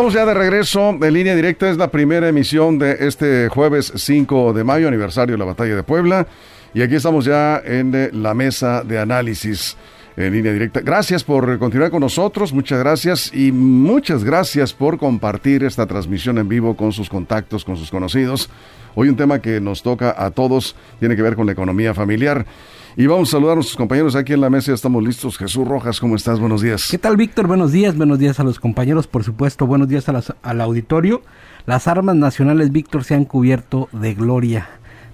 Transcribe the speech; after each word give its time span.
Estamos 0.00 0.14
ya 0.14 0.24
de 0.24 0.32
regreso 0.32 0.96
en 0.98 1.12
línea 1.12 1.36
directa. 1.36 1.68
Es 1.68 1.76
la 1.76 1.90
primera 1.90 2.26
emisión 2.26 2.78
de 2.78 2.96
este 3.00 3.50
jueves 3.50 3.92
5 3.94 4.54
de 4.54 4.64
mayo, 4.64 4.88
aniversario 4.88 5.34
de 5.34 5.38
la 5.38 5.44
Batalla 5.44 5.76
de 5.76 5.82
Puebla. 5.82 6.26
Y 6.72 6.80
aquí 6.80 6.94
estamos 6.94 7.26
ya 7.26 7.60
en 7.62 7.94
eh, 7.94 8.08
la 8.14 8.32
mesa 8.32 8.82
de 8.82 8.98
análisis 8.98 9.76
en 10.26 10.32
línea 10.34 10.52
directa. 10.52 10.80
Gracias 10.80 11.24
por 11.24 11.58
continuar 11.58 11.90
con 11.90 12.00
nosotros, 12.00 12.52
muchas 12.52 12.78
gracias 12.78 13.32
y 13.34 13.52
muchas 13.52 14.24
gracias 14.24 14.72
por 14.72 14.98
compartir 14.98 15.64
esta 15.64 15.86
transmisión 15.86 16.38
en 16.38 16.48
vivo 16.48 16.76
con 16.76 16.92
sus 16.92 17.08
contactos, 17.08 17.64
con 17.64 17.76
sus 17.76 17.90
conocidos. 17.90 18.50
Hoy 18.94 19.08
un 19.08 19.16
tema 19.16 19.40
que 19.40 19.60
nos 19.60 19.82
toca 19.82 20.14
a 20.16 20.30
todos 20.30 20.74
tiene 20.98 21.16
que 21.16 21.22
ver 21.22 21.36
con 21.36 21.46
la 21.46 21.52
economía 21.52 21.94
familiar. 21.94 22.44
Y 22.96 23.06
vamos 23.06 23.28
a 23.28 23.32
saludar 23.32 23.52
a 23.52 23.54
nuestros 23.56 23.76
compañeros 23.76 24.16
aquí 24.16 24.32
en 24.32 24.40
la 24.40 24.50
mesa. 24.50 24.72
Estamos 24.72 25.02
listos. 25.02 25.38
Jesús 25.38 25.66
Rojas, 25.66 26.00
¿cómo 26.00 26.16
estás? 26.16 26.40
Buenos 26.40 26.60
días. 26.60 26.88
¿Qué 26.90 26.98
tal, 26.98 27.16
Víctor? 27.16 27.46
Buenos 27.46 27.70
días. 27.70 27.96
Buenos 27.96 28.18
días 28.18 28.40
a 28.40 28.44
los 28.44 28.58
compañeros, 28.58 29.06
por 29.06 29.22
supuesto. 29.22 29.64
Buenos 29.66 29.88
días 29.88 30.06
al 30.08 30.60
auditorio. 30.60 31.22
Las 31.66 31.86
armas 31.86 32.16
nacionales, 32.16 32.72
Víctor, 32.72 33.04
se 33.04 33.14
han 33.14 33.26
cubierto 33.26 33.88
de 33.92 34.14
gloria, 34.14 34.68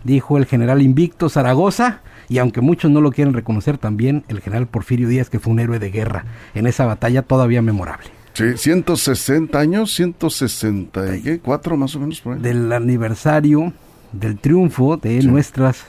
dijo 0.07 0.39
el 0.39 0.47
general 0.47 0.81
Invicto 0.83 1.29
Zaragoza. 1.29 2.01
Y 2.29 2.39
aunque 2.39 2.61
muchos 2.61 2.91
no 2.91 3.01
lo 3.01 3.13
quieren 3.13 3.35
reconocer, 3.35 3.79
también 3.79 4.25
el 4.29 4.41
general 4.41 4.67
Porfirio 4.67 5.09
Díaz, 5.09 5.31
que 5.31 5.39
fue 5.39 5.53
un 5.53 5.61
héroe 5.61 5.79
de 5.79 5.91
guerra 5.91 6.25
en 6.55 6.67
esa 6.67 6.85
batalla 6.85 7.23
todavía 7.23 7.63
memorable. 7.63 8.09
Sí, 8.33 8.57
160 8.57 9.59
años, 9.59 9.95
164 9.95 11.77
más 11.77 11.95
o 11.95 12.01
menos 12.01 12.21
por 12.21 12.35
ahí. 12.35 12.41
Del 12.41 12.73
aniversario 12.73 13.73
del 14.13 14.39
triunfo 14.39 14.97
de 14.97 15.23
nuestras 15.23 15.85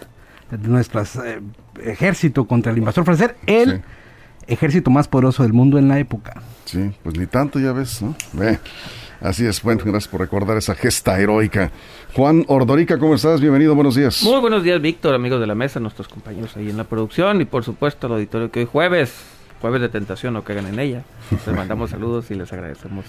de 0.52 0.68
nuestras 0.70 1.18
eh, 1.18 1.42
ejército 1.84 2.46
contra 2.46 2.72
el 2.72 2.78
invasor 2.78 3.04
francés, 3.04 3.32
el 3.46 3.82
ejército 4.48 4.90
más 4.90 5.08
poderoso 5.08 5.44
del 5.44 5.54
mundo 5.54 5.78
en 5.78 5.90
la 5.90 6.00
época. 6.00 6.42
Sí, 6.66 6.92
pues 7.04 7.18
ni 7.18 7.26
tanto 7.26 7.60
ya 7.60 7.74
ves, 7.74 8.02
¿no? 8.02 8.16
Así 9.22 9.46
es, 9.46 9.64
bueno, 9.64 9.82
gracias 9.84 10.08
por 10.08 10.22
recordar 10.22 10.58
esa 10.58 10.76
gesta 10.76 11.20
heroica. 11.20 11.72
Juan 12.14 12.46
Ordorica, 12.48 13.00
¿cómo 13.00 13.16
estás? 13.16 13.42
Bienvenido, 13.42 13.74
buenos 13.74 13.96
días. 13.96 14.22
Muy 14.22 14.40
buenos 14.40 14.64
días, 14.64 14.80
Víctor, 14.80 15.16
amigos 15.16 15.40
de 15.40 15.48
la 15.48 15.56
mesa, 15.56 15.80
nuestros 15.80 16.08
compañeros 16.08 16.56
ahí 16.56 16.70
en 16.70 16.78
la 16.78 16.84
producción 16.84 17.42
y 17.42 17.46
por 17.46 17.64
supuesto 17.64 18.06
al 18.08 18.14
auditorio 18.14 18.52
que 18.52 18.60
hoy 18.60 18.66
jueves, 18.72 19.14
jueves 19.60 19.82
de 19.82 19.90
tentación, 19.90 20.34
no 20.36 20.44
caigan 20.44 20.68
en 20.68 20.80
ella. 20.80 21.04
Les 21.32 21.56
mandamos 21.56 21.90
saludos 21.90 22.30
y 22.30 22.36
les 22.36 22.52
agradecemos. 22.54 23.06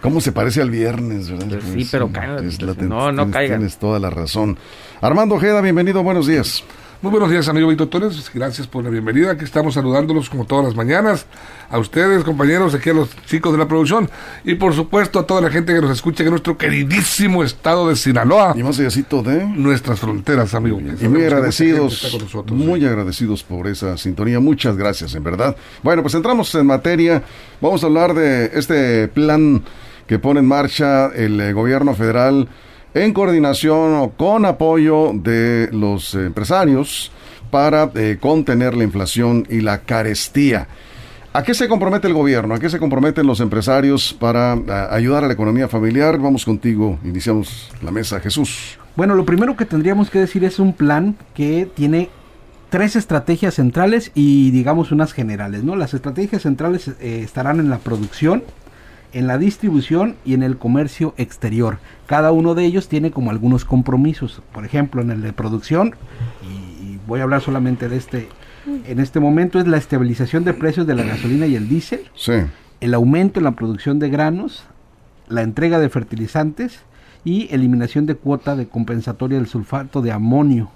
¿Cómo 0.00 0.20
se 0.20 0.32
parece 0.32 0.62
al 0.62 0.70
viernes, 0.70 1.30
verdad? 1.30 1.46
Pues 1.48 1.64
sí, 1.64 1.88
pero 1.90 2.10
caigan. 2.10 2.48
No, 2.88 3.12
no 3.12 3.30
caigan. 3.30 3.58
Tienes 3.58 3.78
toda 3.78 4.00
la 4.00 4.10
razón. 4.10 4.58
Armando 5.00 5.36
Ojeda, 5.36 5.60
bienvenido, 5.60 6.02
buenos 6.02 6.26
días. 6.26 6.64
Muy 7.00 7.12
buenos 7.12 7.30
días, 7.30 7.48
amigo 7.48 7.68
Víctor 7.68 7.86
Torres. 7.86 8.28
Gracias 8.34 8.66
por 8.66 8.82
la 8.82 8.90
bienvenida. 8.90 9.30
Aquí 9.30 9.44
estamos 9.44 9.74
saludándolos 9.74 10.28
como 10.28 10.46
todas 10.46 10.64
las 10.64 10.74
mañanas. 10.74 11.26
A 11.70 11.78
ustedes, 11.78 12.24
compañeros, 12.24 12.74
aquí 12.74 12.90
a 12.90 12.92
los 12.92 13.10
chicos 13.24 13.52
de 13.52 13.58
la 13.58 13.68
producción. 13.68 14.10
Y 14.42 14.56
por 14.56 14.74
supuesto 14.74 15.20
a 15.20 15.24
toda 15.24 15.42
la 15.42 15.48
gente 15.48 15.72
que 15.72 15.80
nos 15.80 15.92
escucha 15.92 16.24
en 16.24 16.30
nuestro 16.30 16.58
queridísimo 16.58 17.44
estado 17.44 17.88
de 17.88 17.94
Sinaloa. 17.94 18.52
Y 18.56 18.64
más 18.64 18.78
de 18.78 19.46
nuestras 19.46 20.00
fronteras, 20.00 20.54
amigo. 20.54 20.80
Y 20.80 21.06
muy 21.06 21.22
agradecidos. 21.22 22.18
muy 22.50 22.84
agradecidos 22.84 23.44
por 23.44 23.68
esa 23.68 23.96
sintonía. 23.96 24.40
Muchas 24.40 24.76
gracias, 24.76 25.14
en 25.14 25.22
verdad. 25.22 25.56
Bueno, 25.84 26.02
pues 26.02 26.14
entramos 26.14 26.52
en 26.56 26.66
materia. 26.66 27.22
Vamos 27.60 27.84
a 27.84 27.86
hablar 27.86 28.12
de 28.12 28.50
este 28.54 29.06
plan 29.06 29.62
que 30.08 30.18
pone 30.18 30.40
en 30.40 30.46
marcha 30.46 31.14
el 31.14 31.40
eh, 31.40 31.52
gobierno 31.52 31.94
federal 31.94 32.48
en 32.94 33.12
coordinación 33.12 33.94
o 33.94 34.10
con 34.10 34.44
apoyo 34.44 35.12
de 35.14 35.68
los 35.72 36.14
empresarios 36.14 37.12
para 37.50 37.90
eh, 37.94 38.18
contener 38.20 38.74
la 38.76 38.84
inflación 38.84 39.46
y 39.48 39.60
la 39.60 39.78
carestía. 39.80 40.68
¿A 41.32 41.42
qué 41.42 41.54
se 41.54 41.68
compromete 41.68 42.08
el 42.08 42.14
gobierno? 42.14 42.54
¿A 42.54 42.58
qué 42.58 42.70
se 42.70 42.78
comprometen 42.78 43.26
los 43.26 43.40
empresarios 43.40 44.14
para 44.18 44.54
ayudar 44.90 45.24
a 45.24 45.26
la 45.26 45.34
economía 45.34 45.68
familiar? 45.68 46.18
Vamos 46.18 46.44
contigo, 46.44 46.98
iniciamos 47.04 47.70
la 47.82 47.90
mesa. 47.90 48.18
Jesús. 48.18 48.78
Bueno, 48.96 49.14
lo 49.14 49.24
primero 49.24 49.56
que 49.56 49.64
tendríamos 49.64 50.10
que 50.10 50.18
decir 50.18 50.42
es 50.44 50.58
un 50.58 50.72
plan 50.72 51.16
que 51.34 51.68
tiene 51.72 52.08
tres 52.70 52.96
estrategias 52.96 53.54
centrales 53.54 54.10
y 54.14 54.50
digamos 54.50 54.90
unas 54.90 55.12
generales, 55.12 55.62
¿no? 55.62 55.76
Las 55.76 55.94
estrategias 55.94 56.42
centrales 56.42 56.88
eh, 56.88 57.20
estarán 57.22 57.60
en 57.60 57.70
la 57.70 57.78
producción, 57.78 58.42
en 59.12 59.26
la 59.26 59.38
distribución 59.38 60.16
y 60.24 60.34
en 60.34 60.42
el 60.42 60.58
comercio 60.58 61.14
exterior. 61.16 61.78
Cada 62.06 62.32
uno 62.32 62.54
de 62.54 62.64
ellos 62.64 62.88
tiene 62.88 63.10
como 63.10 63.30
algunos 63.30 63.64
compromisos. 63.64 64.42
Por 64.52 64.64
ejemplo, 64.64 65.02
en 65.02 65.10
el 65.10 65.22
de 65.22 65.32
producción, 65.32 65.94
y, 66.42 66.98
voy 67.06 67.20
a 67.20 67.22
hablar 67.22 67.40
solamente 67.40 67.88
de 67.88 67.96
este, 67.96 68.28
en 68.86 69.00
este 69.00 69.18
momento, 69.18 69.58
es 69.58 69.66
la 69.66 69.78
estabilización 69.78 70.44
de 70.44 70.52
precios 70.52 70.86
de 70.86 70.94
la 70.94 71.04
gasolina 71.04 71.46
y 71.46 71.56
el 71.56 71.68
diésel, 71.68 72.10
el 72.80 72.94
aumento 72.94 73.40
en 73.40 73.44
la 73.44 73.52
producción 73.52 73.98
de 73.98 74.10
granos, 74.10 74.64
la 75.28 75.42
entrega 75.42 75.78
de 75.78 75.88
fertilizantes 75.88 76.80
y 77.24 77.48
eliminación 77.50 78.06
de 78.06 78.14
cuota 78.14 78.56
de 78.56 78.68
compensatoria 78.68 79.38
del 79.38 79.46
sulfato 79.46 80.02
de 80.02 80.12
amonio. 80.12 80.70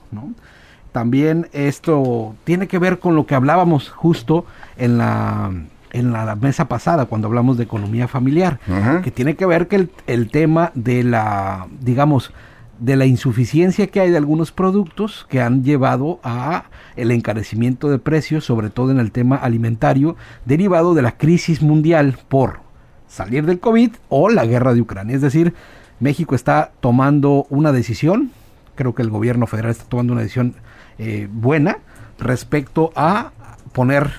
También 0.92 1.48
esto 1.52 2.34
tiene 2.44 2.66
que 2.66 2.78
ver 2.78 2.98
con 2.98 3.14
lo 3.14 3.26
que 3.26 3.34
hablábamos 3.34 3.88
justo 3.88 4.44
en 4.76 4.98
la 4.98 5.50
en 5.92 6.12
la 6.12 6.34
mesa 6.36 6.68
pasada 6.68 7.06
cuando 7.06 7.28
hablamos 7.28 7.56
de 7.58 7.64
economía 7.64 8.08
familiar, 8.08 8.58
que 9.02 9.10
tiene 9.10 9.36
que 9.36 9.46
ver 9.46 9.68
que 9.68 9.88
el, 10.06 10.30
tema 10.30 10.72
de 10.74 11.04
la, 11.04 11.68
digamos, 11.80 12.32
de 12.78 12.96
la 12.96 13.06
insuficiencia 13.06 13.86
que 13.86 14.00
hay 14.00 14.10
de 14.10 14.16
algunos 14.16 14.50
productos 14.50 15.26
que 15.28 15.40
han 15.40 15.62
llevado 15.62 16.18
a 16.24 16.64
el 16.96 17.10
encarecimiento 17.10 17.90
de 17.90 17.98
precios, 17.98 18.44
sobre 18.44 18.70
todo 18.70 18.90
en 18.90 18.98
el 18.98 19.12
tema 19.12 19.36
alimentario, 19.36 20.16
derivado 20.44 20.94
de 20.94 21.02
la 21.02 21.16
crisis 21.16 21.62
mundial 21.62 22.18
por 22.28 22.60
salir 23.06 23.44
del 23.44 23.60
COVID 23.60 23.92
o 24.08 24.30
la 24.30 24.46
guerra 24.46 24.74
de 24.74 24.80
Ucrania. 24.80 25.14
Es 25.14 25.22
decir, 25.22 25.54
México 26.00 26.34
está 26.34 26.72
tomando 26.80 27.46
una 27.50 27.70
decisión, 27.70 28.30
creo 28.74 28.94
que 28.94 29.02
el 29.02 29.10
gobierno 29.10 29.46
federal 29.46 29.70
está 29.70 29.84
tomando 29.84 30.14
una 30.14 30.22
decisión 30.22 30.54
eh, 30.98 31.28
buena 31.30 31.78
respecto 32.18 32.92
a 32.96 33.32
poner 33.72 34.10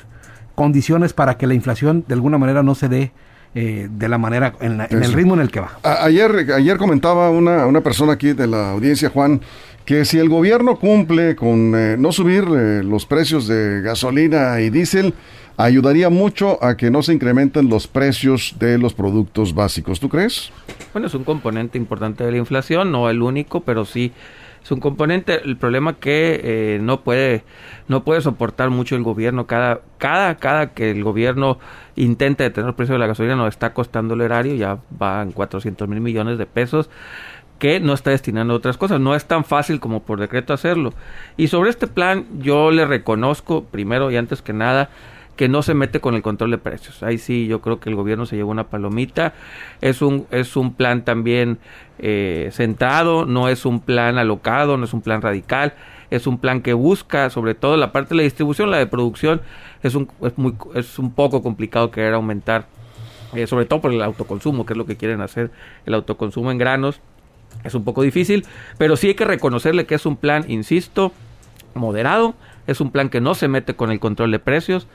condiciones 0.55 1.13
para 1.13 1.37
que 1.37 1.47
la 1.47 1.53
inflación 1.53 2.03
de 2.07 2.13
alguna 2.13 2.37
manera 2.37 2.63
no 2.63 2.75
se 2.75 2.89
dé 2.89 3.11
eh, 3.55 3.87
de 3.89 4.09
la 4.09 4.17
manera, 4.17 4.53
en, 4.61 4.81
el 4.81 5.13
ritmo 5.13 5.35
en 5.35 5.41
el 5.41 5.51
que 5.51 5.59
va. 5.59 5.77
ayer, 5.83 6.51
ayer 6.55 6.77
comentaba 6.77 7.29
una, 7.29 7.67
una 7.67 7.81
persona 7.81 8.13
aquí 8.13 8.33
de 8.33 8.47
la 8.47 8.71
audiencia, 8.71 9.09
Juan, 9.09 9.41
que 9.85 10.05
si 10.05 10.17
el 10.17 10.27
gobierno 10.27 10.79
cumple 10.79 11.35
con 11.35 11.73
eh, 11.75 11.95
no 11.99 12.11
subir 12.11 12.45
eh, 12.45 12.81
los 12.83 13.05
precios 13.05 13.47
de 13.47 13.81
gasolina 13.81 14.59
y 14.59 14.71
diésel, 14.71 15.13
ayudaría 15.57 16.09
mucho 16.09 16.63
a 16.63 16.77
que 16.77 16.89
no 16.89 17.03
se 17.03 17.13
incrementen 17.13 17.69
los 17.69 17.87
precios 17.87 18.55
de 18.59 18.77
los 18.77 18.93
productos 18.93 19.53
básicos. 19.53 19.99
¿Tú 19.99 20.09
crees? 20.09 20.51
Bueno, 20.93 21.07
es 21.07 21.13
un 21.13 21.23
componente 21.23 21.77
importante 21.77 22.23
de 22.23 22.31
la 22.31 22.37
inflación, 22.37 22.91
no 22.91 23.09
el 23.09 23.21
único, 23.21 23.61
pero 23.61 23.85
sí 23.85 24.11
es 24.63 24.71
un 24.71 24.79
componente. 24.79 25.41
El 25.43 25.57
problema 25.57 25.99
que 25.99 26.39
eh, 26.43 26.79
no 26.81 27.01
puede 27.01 27.43
no 27.87 28.03
puede 28.03 28.21
soportar 28.21 28.69
mucho 28.69 28.95
el 28.95 29.03
gobierno. 29.03 29.45
Cada 29.45 29.81
cada 29.97 30.35
cada 30.35 30.73
que 30.73 30.91
el 30.91 31.03
gobierno 31.03 31.59
intenta 31.95 32.43
detener 32.43 32.69
el 32.69 32.75
precio 32.75 32.93
de 32.93 32.99
la 32.99 33.07
gasolina 33.07 33.35
nos 33.35 33.49
está 33.49 33.73
costando 33.73 34.13
el 34.13 34.21
erario, 34.21 34.55
ya 34.55 34.79
va 35.01 35.21
en 35.21 35.31
400 35.31 35.87
mil 35.87 36.01
millones 36.01 36.37
de 36.37 36.45
pesos 36.45 36.89
que 37.59 37.79
no 37.79 37.93
está 37.93 38.11
destinando 38.11 38.53
a 38.53 38.57
otras 38.57 38.77
cosas. 38.77 38.99
No 38.99 39.15
es 39.15 39.25
tan 39.25 39.45
fácil 39.45 39.79
como 39.79 40.03
por 40.03 40.19
decreto 40.19 40.53
hacerlo. 40.53 40.93
Y 41.37 41.47
sobre 41.47 41.69
este 41.69 41.87
plan 41.87 42.25
yo 42.39 42.71
le 42.71 42.85
reconozco, 42.85 43.65
primero 43.65 44.11
y 44.11 44.17
antes 44.17 44.41
que 44.41 44.53
nada, 44.53 44.89
que 45.35 45.49
no 45.49 45.63
se 45.63 45.73
mete 45.73 45.99
con 45.99 46.15
el 46.15 46.21
control 46.21 46.51
de 46.51 46.57
precios. 46.57 47.01
Ahí 47.03 47.17
sí 47.17 47.47
yo 47.47 47.61
creo 47.61 47.79
que 47.79 47.89
el 47.89 47.95
gobierno 47.95 48.25
se 48.25 48.35
llevó 48.35 48.51
una 48.51 48.65
palomita. 48.65 49.33
Es 49.81 50.01
un, 50.01 50.27
es 50.31 50.55
un 50.55 50.73
plan 50.73 51.03
también 51.05 51.57
eh, 51.99 52.49
centrado, 52.51 53.25
no 53.25 53.49
es 53.49 53.65
un 53.65 53.79
plan 53.79 54.17
alocado, 54.17 54.77
no 54.77 54.85
es 54.85 54.93
un 54.93 55.01
plan 55.01 55.21
radical. 55.21 55.73
Es 56.11 56.27
un 56.27 56.37
plan 56.37 56.61
que 56.61 56.73
busca, 56.73 57.31
sobre 57.31 57.55
todo 57.55 57.75
la 57.75 57.91
parte 57.91 58.09
de 58.09 58.17
la 58.17 58.23
distribución, 58.23 58.69
la 58.69 58.77
de 58.77 58.85
producción, 58.85 59.41
es 59.81 59.95
un, 59.95 60.07
es 60.21 60.37
muy, 60.37 60.53
es 60.75 60.99
un 60.99 61.11
poco 61.11 61.41
complicado 61.41 61.89
querer 61.89 62.13
aumentar, 62.13 62.67
eh, 63.33 63.47
sobre 63.47 63.65
todo 63.65 63.81
por 63.81 63.91
el 63.91 64.01
autoconsumo, 64.03 64.63
que 64.63 64.73
es 64.73 64.77
lo 64.77 64.85
que 64.85 64.95
quieren 64.95 65.21
hacer, 65.21 65.49
el 65.87 65.95
autoconsumo 65.95 66.51
en 66.51 66.59
granos. 66.59 67.01
Es 67.63 67.73
un 67.73 67.83
poco 67.83 68.03
difícil, 68.03 68.45
pero 68.77 68.95
sí 68.95 69.07
hay 69.07 69.13
que 69.15 69.25
reconocerle 69.25 69.87
que 69.87 69.95
es 69.95 70.05
un 70.05 70.15
plan, 70.15 70.45
insisto, 70.47 71.11
moderado, 71.73 72.35
es 72.67 72.79
un 72.79 72.91
plan 72.91 73.09
que 73.09 73.19
no 73.19 73.33
se 73.33 73.47
mete 73.47 73.75
con 73.75 73.91
el 73.91 73.99
control 73.99 74.31
de 74.31 74.39
precios, 74.39 74.87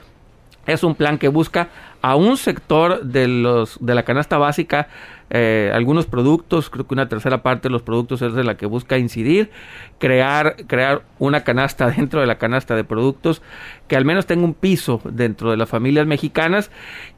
es 0.69 0.85
un 0.85 0.95
plan 0.95 1.19
que 1.19 1.27
busca 1.27 1.69
a 2.01 2.15
un 2.15 2.37
sector 2.37 3.03
de 3.03 3.27
los 3.27 3.79
de 3.81 3.95
la 3.97 4.05
canasta 4.05 4.39
básica 4.39 4.87
eh, 5.31 5.71
algunos 5.75 6.07
productos, 6.07 6.71
creo 6.71 6.87
que 6.87 6.95
una 6.95 7.09
tercera 7.09 7.43
parte 7.43 7.69
de 7.69 7.73
los 7.73 7.83
productos 7.83 8.23
es 8.23 8.33
de 8.33 8.45
la 8.45 8.57
que 8.57 8.65
busca 8.65 8.97
incidir, 8.97 9.51
crear, 9.99 10.57
crear 10.67 11.03
una 11.19 11.45
canasta 11.45 11.91
dentro 11.97 12.21
de 12.21 12.27
la 12.27 12.39
canasta 12.39 12.75
de 12.75 12.85
productos 12.85 13.43
que 13.89 13.97
al 13.97 14.05
menos 14.05 14.27
tenga 14.27 14.45
un 14.45 14.55
piso 14.55 15.01
dentro 15.05 15.51
de 15.51 15.57
las 15.57 15.69
familias 15.69 16.07
mexicanas. 16.07 16.71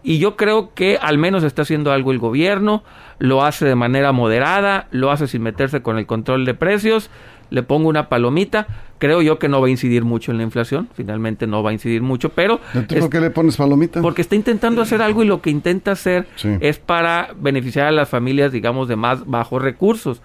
Y 0.02 0.18
yo 0.18 0.36
creo 0.36 0.74
que 0.74 0.98
al 1.00 1.18
menos 1.18 1.44
está 1.44 1.62
haciendo 1.62 1.92
algo 1.92 2.10
el 2.10 2.18
gobierno, 2.18 2.82
lo 3.18 3.44
hace 3.44 3.64
de 3.64 3.76
manera 3.76 4.12
moderada, 4.12 4.88
lo 4.90 5.10
hace 5.10 5.28
sin 5.28 5.42
meterse 5.42 5.82
con 5.82 5.98
el 5.98 6.06
control 6.06 6.44
de 6.44 6.54
precios, 6.54 7.10
le 7.50 7.62
pongo 7.62 7.88
una 7.88 8.08
palomita, 8.08 8.66
creo 8.98 9.22
yo 9.22 9.38
que 9.38 9.48
no 9.48 9.60
va 9.60 9.66
a 9.66 9.70
incidir 9.70 10.04
mucho 10.04 10.30
en 10.30 10.38
la 10.38 10.44
inflación, 10.44 10.88
finalmente 10.94 11.46
no 11.46 11.62
va 11.62 11.70
a 11.70 11.72
incidir 11.72 12.02
mucho, 12.02 12.30
pero... 12.30 12.60
¿Por 12.72 13.10
qué 13.10 13.20
le 13.20 13.30
pones 13.30 13.56
palomita? 13.56 14.00
Porque 14.02 14.22
está 14.22 14.36
intentando 14.36 14.82
hacer 14.82 15.02
algo 15.02 15.22
y 15.22 15.26
lo 15.26 15.42
que 15.42 15.50
intenta 15.50 15.92
hacer 15.92 16.26
es 16.60 16.78
para 16.78 17.30
beneficiar 17.36 17.86
a 17.86 17.92
las 17.92 18.08
familias, 18.08 18.52
digamos, 18.52 18.88
de 18.88 18.96
más 18.96 19.26
bajos 19.26 19.62
recursos. 19.62 20.22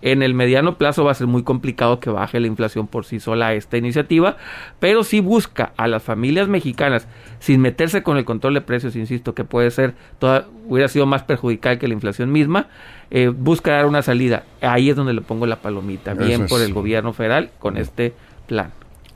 En 0.00 0.22
el 0.22 0.32
mediano 0.32 0.78
plazo 0.78 1.04
va 1.04 1.10
a 1.10 1.14
ser 1.14 1.26
muy 1.26 1.42
complicado 1.42 1.98
que 1.98 2.08
baje 2.08 2.38
la 2.38 2.46
inflación 2.46 2.86
por 2.86 3.04
sí 3.04 3.18
sola 3.18 3.54
esta 3.54 3.76
iniciativa, 3.78 4.36
pero 4.78 5.02
sí 5.02 5.18
busca 5.18 5.72
a 5.76 5.88
las 5.88 6.04
familias 6.04 6.46
mexicanas, 6.46 7.08
sin 7.40 7.60
meterse 7.60 8.04
con 8.04 8.16
el 8.16 8.24
control 8.24 8.54
de 8.54 8.60
precios, 8.60 8.94
insisto, 8.94 9.34
que 9.34 9.42
puede 9.42 9.72
ser, 9.72 9.94
toda, 10.20 10.46
hubiera 10.68 10.86
sido 10.86 11.06
más 11.06 11.24
perjudicial 11.24 11.78
que 11.78 11.88
la 11.88 11.94
inflación 11.94 12.30
misma, 12.30 12.68
eh, 13.10 13.28
busca 13.28 13.72
dar 13.72 13.86
una 13.86 14.02
salida. 14.02 14.44
Ahí 14.60 14.90
es 14.90 14.96
donde 14.96 15.14
le 15.14 15.20
pongo 15.20 15.46
la 15.46 15.56
palomita, 15.56 16.14
bien 16.14 16.46
por 16.46 16.60
el 16.60 16.72
gobierno 16.72 17.12
federal 17.12 17.50
con 17.58 17.76
este 17.76 18.14
plan. 18.46 18.72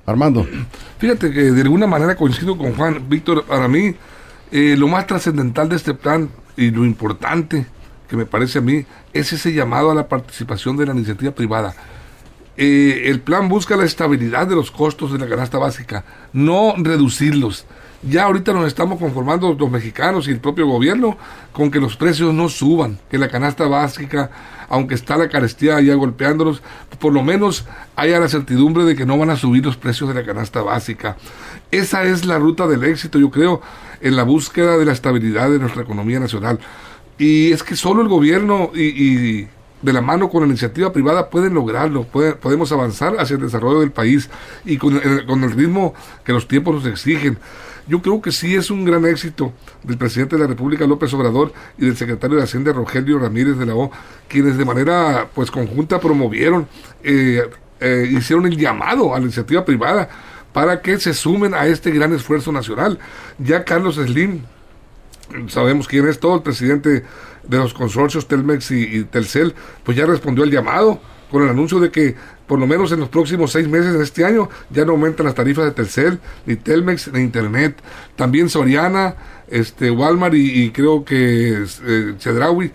Armando. 0.07 0.47
Fíjate 0.99 1.31
que 1.31 1.43
de 1.53 1.63
alguna 1.63 1.87
manera 1.87 2.17
coincido 2.17 2.57
con 2.57 2.75
Juan. 2.75 3.09
Víctor, 3.09 3.45
para 3.45 3.69
mí, 3.69 3.95
eh, 4.51 4.75
lo 4.77 4.89
más 4.89 5.07
trascendental 5.07 5.69
de 5.69 5.77
este 5.77 5.95
plan 5.95 6.29
y 6.57 6.71
lo 6.71 6.85
importante 6.85 7.67
que 8.09 8.17
me 8.17 8.27
parece 8.27 8.59
a 8.59 8.63
mí 8.63 8.85
es 9.13 9.33
ese 9.33 9.53
llamado 9.53 9.91
a 9.91 9.95
la 9.95 10.09
participación 10.09 10.77
de 10.77 10.87
la 10.87 10.93
iniciativa 10.93 11.33
privada. 11.33 11.75
Eh, 12.57 13.05
el 13.07 13.21
plan 13.21 13.49
busca 13.49 13.77
la 13.77 13.85
estabilidad 13.85 14.47
de 14.47 14.55
los 14.55 14.71
costos 14.71 15.13
de 15.13 15.19
la 15.19 15.29
canasta 15.29 15.59
básica, 15.59 16.05
no 16.33 16.75
reducirlos. 16.77 17.65
Ya 18.03 18.25
ahorita 18.25 18.53
nos 18.53 18.67
estamos 18.67 18.99
conformando 18.99 19.55
los 19.57 19.71
mexicanos 19.71 20.27
y 20.27 20.33
el 20.33 20.41
propio 20.41 20.67
gobierno 20.67 21.17
con 21.53 21.71
que 21.71 21.79
los 21.79 21.97
precios 21.97 22.35
no 22.35 22.49
suban, 22.49 22.99
que 23.09 23.17
la 23.17 23.29
canasta 23.29 23.69
básica, 23.69 24.31
aunque 24.69 24.95
está 24.95 25.17
la 25.17 25.29
carestía 25.29 25.81
ya 25.81 25.95
golpeándolos, 25.95 26.63
por 26.99 27.13
lo 27.13 27.23
menos 27.23 27.65
haya 27.95 28.19
la 28.19 28.29
certidumbre 28.29 28.85
de 28.85 28.97
que 28.97 29.07
no 29.07 29.19
van 29.19 29.31
a 29.31 29.37
subir 29.37 29.65
los 29.65 29.77
precios 29.77 30.09
de 30.09 30.17
la 30.17 30.27
canasta 30.27 30.63
básica. 30.63 31.17
Esa 31.71 32.03
es 32.03 32.25
la 32.25 32.39
ruta 32.39 32.67
del 32.67 32.83
éxito, 32.83 33.21
yo 33.21 33.31
creo, 33.31 33.63
en 34.01 34.17
la 34.17 34.25
búsqueda 34.25 34.77
de 34.79 34.85
la 34.85 34.93
estabilidad 34.93 35.51
de 35.51 35.61
nuestra 35.61 35.83
economía 35.83 36.19
nacional. 36.19 36.59
Y 37.19 37.53
es 37.53 37.63
que 37.63 37.77
solo 37.77 38.03
el 38.03 38.09
gobierno 38.09 38.73
y, 38.75 39.47
de 39.83 39.93
la 39.93 40.01
mano 40.01 40.31
con 40.31 40.43
la 40.43 40.49
iniciativa 40.49 40.93
privada 40.93 41.29
pueden 41.29 41.55
lograrlo, 41.55 42.05
podemos 42.05 42.73
avanzar 42.73 43.17
hacia 43.19 43.35
el 43.35 43.43
desarrollo 43.43 43.81
del 43.81 43.91
país 43.91 44.31
y 44.65 44.79
con 44.79 45.01
con 45.27 45.45
el 45.45 45.51
ritmo 45.53 45.95
que 46.25 46.33
los 46.33 46.49
tiempos 46.49 46.75
nos 46.75 46.87
exigen. 46.87 47.39
Yo 47.89 48.01
creo 48.01 48.23
que 48.23 48.31
sí 48.31 48.55
es 48.55 48.71
un 48.71 48.85
gran 48.85 49.05
éxito 49.05 49.53
del 49.83 49.99
presidente 49.99 50.37
de 50.37 50.43
la 50.43 50.49
República 50.49 50.87
López 50.87 51.13
Obrador 51.15 51.53
y 51.77 51.87
del 51.87 51.97
secretario 51.97 52.37
de 52.37 52.45
Hacienda 52.45 52.73
Rogelio 52.73 53.19
Ramírez 53.19 53.59
de 53.59 53.67
la 53.67 53.75
O, 53.75 53.91
quienes 54.29 54.57
de 54.57 54.65
manera 54.65 55.29
pues 55.35 55.51
conjunta 55.51 55.99
promovieron, 55.99 56.69
eh, 57.03 57.43
eh, 57.81 58.09
hicieron 58.11 58.47
el 58.47 58.57
llamado 58.57 59.15
a 59.15 59.19
la 59.19 59.25
iniciativa 59.25 59.65
privada 59.65 60.09
para 60.53 60.81
que 60.81 60.99
se 61.01 61.13
sumen 61.13 61.55
a 61.55 61.67
este 61.67 61.91
gran 61.91 62.13
esfuerzo 62.13 62.53
nacional. 62.53 62.99
Ya 63.39 63.65
Carlos 63.65 63.97
Slim, 63.97 64.43
sabemos 65.49 65.89
quién 65.89 66.07
es 66.07 66.21
todo, 66.21 66.37
el 66.37 66.43
presidente 66.43 67.05
de 67.45 67.59
los 67.59 67.75
consorcios 67.75 68.29
Telmex 68.29 68.71
y, 68.71 69.05
Telcel, 69.05 69.55
pues 69.85 69.97
ya 69.97 70.07
respondió 70.07 70.45
al 70.45 70.51
llamado 70.51 71.01
con 71.31 71.43
el 71.43 71.49
anuncio 71.49 71.81
de 71.81 71.91
que 71.91 72.15
por 72.47 72.59
lo 72.59 72.67
menos 72.67 72.93
en 72.93 73.01
los 73.01 73.09
próximos 73.09 73.53
seis 73.53 73.67
meses 73.67 73.95
de 73.95 74.05
este 74.05 74.25
año 74.25 74.49
ya 74.71 74.85
no 74.85 74.93
aumentan 74.93 75.27
las 75.27 75.35
tarifas 75.35 75.65
de 75.65 75.71
Telcel, 75.71 76.21
ni 76.45 76.57
Telmex, 76.57 77.11
ni 77.13 77.21
Internet. 77.21 77.77
También 78.17 78.51
Soriana, 78.51 79.17
este, 79.49 79.91
Walmart 79.91 80.35
y, 80.35 80.71
creo 80.71 81.05
que 81.05 81.65
eh, 81.65 82.15
Chedraui, 82.19 82.71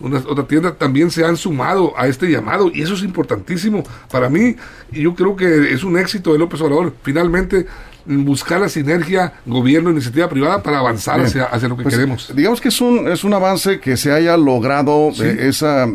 una, 0.00 0.18
otra 0.18 0.46
tienda, 0.46 0.74
también 0.74 1.10
se 1.10 1.24
han 1.24 1.36
sumado 1.36 1.94
a 1.96 2.06
este 2.08 2.30
llamado 2.30 2.70
y 2.72 2.82
eso 2.82 2.94
es 2.94 3.02
importantísimo 3.02 3.84
para 4.10 4.28
mí 4.28 4.56
y 4.90 5.02
yo 5.02 5.14
creo 5.14 5.36
que 5.36 5.72
es 5.72 5.84
un 5.84 5.96
éxito 5.96 6.32
de 6.32 6.38
López 6.38 6.60
Obrador. 6.60 6.92
Finalmente 7.02 7.66
buscar 8.06 8.60
la 8.60 8.68
sinergia 8.68 9.34
gobierno-iniciativa 9.46 10.28
privada 10.28 10.62
para 10.62 10.78
avanzar 10.78 11.20
hacia, 11.20 11.48
lo 11.68 11.76
que 11.76 11.82
pues, 11.82 11.94
queremos. 11.94 12.32
Digamos 12.34 12.60
que 12.60 12.68
es 12.68 12.80
un, 12.80 13.08
es 13.08 13.24
un 13.24 13.34
avance 13.34 13.80
que 13.80 13.96
se 13.96 14.12
haya 14.12 14.36
logrado, 14.36 15.10
esa, 15.10 15.86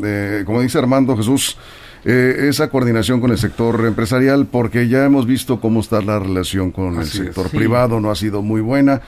como 0.46 0.62
dice 0.62 0.78
Armando 0.78 1.16
Jesús, 1.18 1.58
eh, 2.06 2.48
esa 2.50 2.70
coordinación 2.70 3.20
con 3.20 3.32
el 3.32 3.38
sector 3.38 3.86
empresarial, 3.86 4.46
porque 4.46 4.88
ya 4.88 5.06
hemos 5.06 5.26
visto 5.26 5.60
cómo 5.60 5.82
está 5.82 6.02
la 6.02 6.20
relación 6.20 6.72
con 6.72 7.00
el 7.00 7.08
sector 7.08 7.50
privado, 7.50 8.00
no 8.00 8.12
ha 8.12 8.16
sido 8.16 8.42
muy 8.42 8.62
buena. 8.62 9.02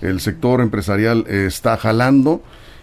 El 0.00 0.20
sector 0.20 0.60
empresarial 0.60 1.26
está 1.28 1.76
jalando. 1.76 2.42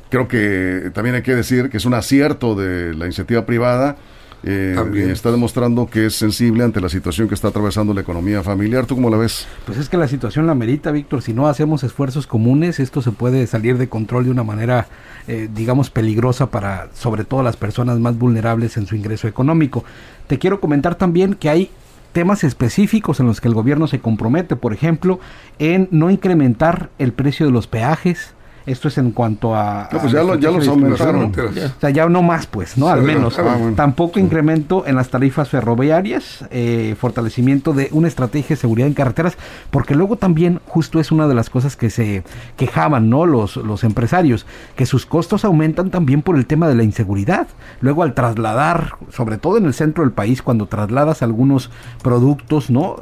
Creo 0.10 0.28
que 0.28 0.92
también 0.94 1.16
hay 1.16 1.22
que 1.24 1.36
decir 1.36 1.70
que 1.70 1.78
es 1.78 1.86
un 1.86 1.94
acierto 1.94 2.56
de 2.56 2.94
la 2.94 3.06
iniciativa 3.06 3.46
privada 3.46 3.98
eh, 4.45 5.10
está 5.10 5.31
demostrando 5.31 5.88
que 5.88 6.07
es 6.07 6.16
sensible 6.16 6.63
ante 6.63 6.81
la 6.81 6.90
situación 6.90 7.28
que 7.30 7.34
está 7.34 7.48
atravesando 7.48 7.94
la 7.94 8.01
economía 8.01 8.44
familiar. 8.44 8.86
¿Tú 8.86 8.95
cómo 8.95 9.10
la 9.10 9.18
ves? 9.18 9.48
Pues 9.66 9.78
es 9.78 9.88
que 9.88 9.98
la 9.98 10.07
situación 10.07 10.45
la 10.48 10.54
merita, 10.54 10.92
Víctor. 10.92 11.22
Si 11.22 11.34
no 11.34 11.48
hacemos 11.48 11.84
esfuerzos 11.84 12.28
comunes, 12.28 12.80
esto 12.80 13.01
se 13.01 13.12
puede 13.12 13.48
salir 13.48 13.78
de 13.78 13.88
control 13.88 14.25
de 14.25 14.31
una 14.31 14.44
manera, 14.44 14.88
eh, 15.28 15.50
digamos, 15.54 15.90
peligrosa 15.90 16.51
para, 16.51 16.90
sobre 16.94 17.24
todo, 17.24 17.42
las 17.42 17.56
personas 17.56 18.00
más 18.00 18.18
vulnerables 18.18 18.75
en 18.75 18.86
su 18.86 18.95
ingreso 18.95 19.28
económico. 19.28 19.86
Te 20.28 20.40
quiero 20.40 20.60
comentar 20.60 20.96
también 20.96 21.36
que 21.36 21.50
hay 21.50 21.69
temas 22.12 22.44
específicos 22.44 23.19
en 23.19 23.28
los 23.28 23.39
que 23.39 23.48
el 23.48 23.54
gobierno 23.54 23.88
se 23.88 24.00
compromete, 24.00 24.56
por 24.56 24.74
ejemplo, 24.74 25.19
en 25.57 25.88
no 25.92 26.12
incrementar 26.12 26.89
el 27.00 27.13
precio 27.13 27.46
de 27.46 27.51
los 27.51 27.68
peajes, 27.68 28.34
esto 28.65 28.88
es 28.88 28.98
en 28.98 29.12
cuanto 29.12 29.56
a. 29.56 29.89
No, 29.92 30.00
pues 30.00 30.12
ya, 30.12 30.24
lo, 30.24 30.36
ya 30.36 30.51
los 30.51 30.68
aumentaron. 30.68 31.33
O 31.36 31.80
sea, 31.80 31.89
ya 31.89 32.07
no 32.07 32.21
más, 32.21 32.48
pues, 32.48 32.77
¿no? 32.77 32.88
Al 32.88 33.04
menos. 33.04 33.38
Ah, 33.39 33.57
Tampoco 33.75 34.19
incremento 34.19 34.86
en 34.86 34.95
las 34.95 35.10
tarifas 35.10 35.50
ferroviarias, 35.50 36.45
eh, 36.51 36.95
fortalecimiento 37.00 37.74
de 37.74 37.89
una 37.92 38.07
estrategia 38.07 38.56
de 38.56 38.62
seguridad 38.62 38.88
en 38.88 38.94
carreteras, 38.94 39.38
porque 39.71 39.95
luego 39.95 40.15
también, 40.15 40.62
justo 40.68 41.00
es 41.00 41.12
una 41.12 41.27
de 41.27 41.36
las 41.36 41.50
cosas 41.50 41.75
que 41.75 41.89
se 41.89 42.24
quejaban, 42.56 43.10
¿no? 43.10 43.25
Los, 43.25 43.57
los 43.57 43.83
empresarios, 43.83 44.45
que 44.75 44.86
sus 44.86 45.06
costos 45.06 45.46
aumentan 45.46 45.89
también 45.89 46.22
por 46.22 46.38
el 46.38 46.46
tema 46.46 46.67
de 46.67 46.75
la 46.75 46.84
inseguridad. 46.84 47.48
Luego, 47.82 48.03
al 48.03 48.13
trasladar, 48.13 48.93
sobre 49.12 49.38
todo 49.38 49.58
en 49.58 49.65
el 49.65 49.74
centro 49.74 50.03
del 50.03 50.13
país, 50.13 50.41
cuando 50.41 50.67
trasladas 50.67 51.22
algunos 51.22 51.70
productos, 52.01 52.70
¿no? 52.70 52.98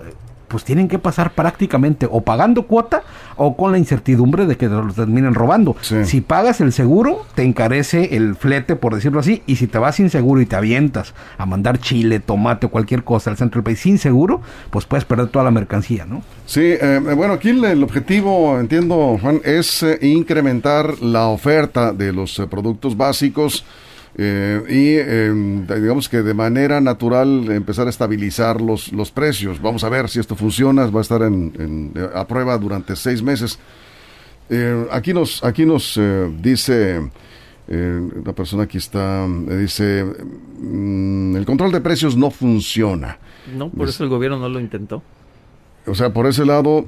Pues 0.52 0.66
tienen 0.66 0.88
que 0.88 1.00
pasar 1.00 1.32
prácticamente 1.32 2.08
o 2.10 2.22
pagando 2.22 2.64
cuota 2.64 3.04
o 3.38 3.56
con 3.56 3.72
la 3.72 3.78
incertidumbre 3.78 4.46
de 4.46 4.58
que 4.58 4.68
los 4.68 4.96
terminen 4.96 5.34
robando. 5.34 5.76
Si 6.04 6.22
pagas 6.22 6.62
el 6.62 6.74
seguro, 6.74 7.26
te 7.34 7.44
encarece 7.44 8.16
el 8.16 8.36
flete, 8.36 8.76
por 8.76 8.94
decirlo 8.94 9.20
así, 9.20 9.42
y 9.48 9.56
si 9.56 9.68
te 9.68 9.78
vas 9.78 9.96
sin 9.96 10.10
seguro 10.10 10.42
y 10.42 10.46
te 10.46 10.56
avientas 10.56 11.14
a 11.38 11.46
mandar 11.46 11.80
chile, 11.80 12.20
tomate 12.20 12.66
o 12.68 12.70
cualquier 12.70 13.04
cosa 13.04 13.30
al 13.30 13.38
centro 13.38 13.60
del 13.60 13.64
país 13.64 13.80
sin 13.80 13.98
seguro, 13.98 14.42
pues 14.70 14.86
puedes 14.86 15.06
perder 15.06 15.28
toda 15.28 15.46
la 15.46 15.52
mercancía, 15.52 16.06
¿no? 16.06 16.22
Sí, 16.46 16.62
eh, 16.64 17.00
bueno, 17.16 17.34
aquí 17.34 17.50
el, 17.50 17.84
objetivo, 17.84 18.60
entiendo, 18.60 19.18
Juan, 19.22 19.42
es 19.44 19.84
eh, 19.84 20.00
incrementar 20.02 21.02
la 21.02 21.28
oferta 21.28 21.94
de 21.94 22.12
los 22.12 22.38
eh, 22.40 22.48
productos 22.48 22.98
básicos 22.98 23.64
eh, 24.18 24.62
y 24.70 24.98
em, 24.98 25.66
digamos 25.66 26.10
que 26.10 26.22
de 26.22 26.34
manera 26.34 26.82
natural 26.82 27.50
empezar 27.52 27.88
a 27.88 27.90
estabilizar 27.90 28.60
los, 28.62 28.92
los 28.92 29.12
precios. 29.12 29.62
Vamos 29.62 29.84
a 29.84 29.90
ver 29.90 30.10
si 30.10 30.20
esto 30.20 30.36
funciona, 30.36 30.86
va 30.88 31.00
a 31.00 31.02
estar 31.02 31.22
en, 31.22 31.94
a 32.14 32.28
prueba 32.28 32.58
durante 32.58 32.96
seis 32.96 33.24
meses. 33.24 33.58
Eh, 34.50 34.86
aquí 34.92 35.14
nos, 35.14 35.44
aquí 35.44 35.66
nos 35.66 35.98
eh, 35.98 36.30
dice 36.40 37.10
una 37.74 38.34
persona 38.34 38.64
aquí 38.64 38.80
está, 38.80 39.26
dice, 39.26 40.04
mm, 40.60 41.38
el 41.38 41.46
control 41.46 41.72
de 41.72 41.80
precios 41.80 42.18
no 42.18 42.30
funciona. 42.30 43.18
No, 43.56 43.70
por 43.70 43.88
eso 43.88 44.04
el 44.04 44.10
gobierno 44.10 44.40
no 44.40 44.50
lo 44.50 44.60
intentó. 44.60 45.02
O 45.88 45.96
sea, 45.96 46.12
por 46.12 46.28
ese 46.28 46.46
lado, 46.46 46.86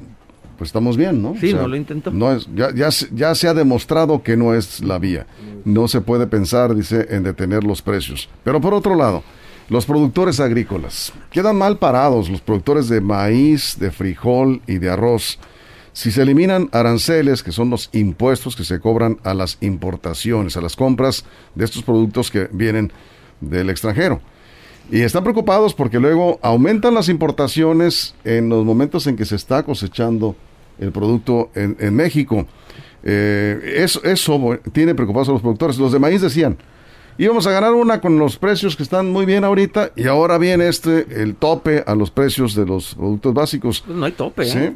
pues 0.58 0.70
estamos 0.70 0.98
bien, 0.98 1.22
¿no? 1.22 1.36
Sí, 1.40 1.54
no 1.54 1.68
lo 1.68 1.76
intentó. 1.76 2.12
No 2.12 2.32
es, 2.32 2.48
ya, 2.56 2.74
ya, 2.74 2.90
ya 3.14 3.36
se 3.36 3.48
ha 3.48 3.54
demostrado 3.54 4.24
que 4.24 4.38
no 4.38 4.54
es 4.54 4.82
la 4.82 5.00
vía. 5.00 5.26
No 5.66 5.88
se 5.88 6.02
puede 6.02 6.28
pensar, 6.28 6.76
dice, 6.76 7.08
en 7.10 7.24
detener 7.24 7.64
los 7.64 7.82
precios. 7.82 8.30
Pero 8.44 8.62
por 8.62 8.74
otro 8.74 8.96
lado, 8.96 9.24
los 9.70 9.86
productores 9.86 10.40
agrícolas. 10.40 11.14
Quedan 11.32 11.58
mal 11.58 11.78
parados 11.78 12.30
los 12.30 12.42
productores 12.42 12.90
de 12.90 13.02
maíz, 13.02 13.78
de 13.80 13.92
frijol 13.92 14.62
y 14.68 14.78
de 14.78 14.90
arroz. 14.90 15.40
Si 15.94 16.12
se 16.12 16.24
eliminan 16.24 16.70
aranceles, 16.72 17.44
que 17.44 17.52
son 17.52 17.70
los 17.70 17.90
impuestos 17.94 18.56
que 18.56 18.64
se 18.64 18.80
cobran 18.80 19.20
a 19.24 19.34
las 19.34 19.58
importaciones, 19.62 20.58
a 20.58 20.62
las 20.62 20.76
compras 20.76 21.24
de 21.56 21.66
estos 21.66 21.84
productos 21.84 22.32
que 22.32 22.50
vienen 22.52 22.92
del 23.42 23.70
extranjero. 23.70 24.22
Y 24.92 25.02
están 25.02 25.24
preocupados 25.24 25.74
porque 25.74 26.00
luego 26.00 26.40
aumentan 26.42 26.94
las 26.94 27.10
importaciones 27.10 28.16
en 28.24 28.50
los 28.50 28.66
momentos 28.66 29.08
en 29.08 29.16
que 29.16 29.26
se 29.26 29.36
está 29.36 29.64
cosechando 29.64 30.36
el 30.80 30.92
producto 30.92 31.50
en, 31.56 31.78
en 31.80 31.96
México. 31.96 32.46
Eh, 33.04 33.76
eso, 33.78 34.02
eso 34.04 34.60
tiene 34.72 34.96
preocupados 34.96 35.30
a 35.30 35.34
los 35.34 35.42
productores. 35.42 35.78
Los 35.78 35.92
de 35.92 36.00
maíz 36.00 36.22
decían, 36.22 36.58
íbamos 37.18 37.48
a 37.48 37.52
ganar 37.52 37.74
una 37.74 38.02
con 38.02 38.18
los 38.18 38.38
precios 38.38 38.76
que 38.76 38.84
están 38.84 39.12
muy 39.12 39.26
bien 39.26 39.44
ahorita 39.44 39.92
y 39.96 40.08
ahora 40.08 40.38
viene 40.38 40.68
este, 40.68 41.06
el 41.22 41.36
tope 41.36 41.84
a 41.86 41.96
los 41.96 42.12
precios 42.12 42.56
de 42.56 42.66
los 42.66 42.96
productos 42.96 43.34
básicos. 43.34 43.84
Pues 43.86 43.98
no 43.98 44.06
hay 44.06 44.12
tope, 44.14 44.46
¿Sí? 44.46 44.58
¿eh? 44.58 44.74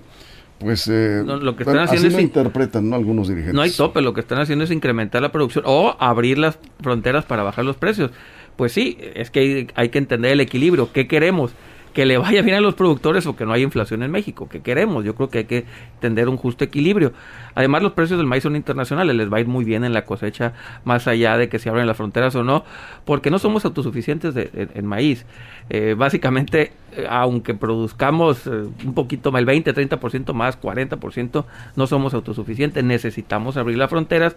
Pues 0.60 0.88
eh, 0.88 1.22
No, 1.24 1.38
lo 1.38 1.56
que 1.56 1.64
están 1.64 1.78
haciendo 1.80 2.08
así 2.08 2.08
es 2.08 2.14
lo 2.14 2.20
interpretan 2.22 2.90
¿no? 2.90 2.96
algunos 2.96 3.28
dirigentes. 3.28 3.54
No 3.54 3.62
hay 3.62 3.72
tope, 3.72 4.02
lo 4.02 4.14
que 4.14 4.22
están 4.22 4.40
haciendo 4.40 4.64
es 4.66 4.72
incrementar 4.72 5.22
la 5.22 5.32
producción 5.32 5.64
o 5.68 5.96
abrir 6.00 6.40
las 6.40 6.58
fronteras 6.82 7.26
para 7.26 7.44
bajar 7.44 7.64
los 7.64 7.76
precios. 7.76 8.12
Pues 8.58 8.74
sí, 8.74 8.98
es 9.14 9.32
que 9.32 9.68
hay, 9.76 9.90
que 9.90 9.98
entender 10.00 10.32
el 10.32 10.42
equilibrio. 10.42 10.92
¿Qué 10.92 11.08
queremos? 11.08 11.52
¿Que 11.94 12.06
le 12.06 12.18
vaya 12.18 12.42
bien 12.44 12.56
a 12.58 12.62
los 12.62 12.76
productores 12.76 13.26
o 13.26 13.36
que 13.36 13.46
no 13.46 13.54
haya 13.54 13.64
inflación 13.64 14.04
en 14.04 14.12
México? 14.12 14.48
¿Qué 14.50 14.62
queremos? 14.62 15.04
Yo 15.06 15.16
creo 15.16 15.30
que 15.30 15.40
hay 15.40 15.44
que 15.46 15.66
entender 15.96 16.28
un 16.30 16.38
justo 16.38 16.64
equilibrio. 16.64 17.12
Además, 17.56 17.82
los 17.82 17.94
precios 17.94 18.20
del 18.20 18.28
maíz 18.28 18.44
son 18.44 18.56
internacionales, 18.56 19.16
les 19.16 19.32
va 19.32 19.38
a 19.38 19.40
ir 19.40 19.48
muy 19.48 19.64
bien 19.66 19.84
en 19.84 19.94
la 19.94 20.06
cosecha, 20.06 20.54
más 20.86 21.08
allá 21.08 21.38
de 21.38 21.50
que 21.50 21.58
se 21.60 21.70
abran 21.70 21.88
las 21.88 21.98
fronteras 21.98 22.36
o 22.36 22.44
no, 22.44 22.66
porque 23.06 23.32
no 23.32 23.40
somos 23.40 23.66
autosuficientes 23.66 24.34
de- 24.36 24.50
en, 24.54 24.70
en 24.76 24.86
maíz. 24.86 25.26
Eh, 25.70 25.96
básicamente, 25.98 26.72
eh, 26.94 27.08
aunque 27.10 27.56
produzcamos 27.56 28.46
eh, 28.46 28.50
un 28.86 28.94
poquito 28.94 29.32
más, 29.32 29.40
el 29.40 29.46
20, 29.46 29.74
30% 29.74 30.34
más, 30.34 30.60
40%, 30.60 31.46
no 31.76 31.88
somos 31.88 32.14
autosuficientes, 32.14 32.84
necesitamos 32.84 33.58
abrir 33.58 33.78
las 33.78 33.90
fronteras 33.90 34.36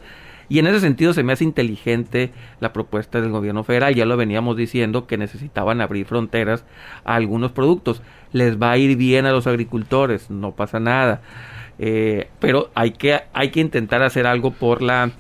y 0.51 0.59
en 0.59 0.67
ese 0.67 0.81
sentido 0.81 1.15
se 1.15 1.23
me 1.23 1.33
hace 1.33 1.45
inteligente 1.45 2.33
la 2.59 2.73
propuesta 2.73 3.21
del 3.21 3.31
gobierno 3.31 3.63
federal. 3.63 3.95
Ya 3.95 4.05
lo 4.05 4.17
veníamos 4.17 4.57
diciendo 4.57 5.07
que 5.07 5.17
necesitaban 5.17 5.81
abrir 5.81 6.07
fronteras 6.07 6.65
a 7.05 7.15
algunos 7.15 7.53
productos. 7.53 8.03
Les 8.33 8.61
va 8.61 8.73
a 8.73 8.77
ir 8.77 8.97
bien 8.97 9.27
a 9.27 9.31
los 9.31 9.47
agricultores, 9.47 10.29
no 10.29 10.51
pasa 10.51 10.81
nada. 10.81 11.23
Eh, 11.79 12.29
pero 12.41 12.71
hay 12.75 12.91
que, 12.91 13.21
hay 13.33 13.51
que 13.51 13.61
intentar 13.61 14.03
hacer 14.03 14.27
algo 14.27 14.51
por 14.51 14.83
la, 14.83 15.13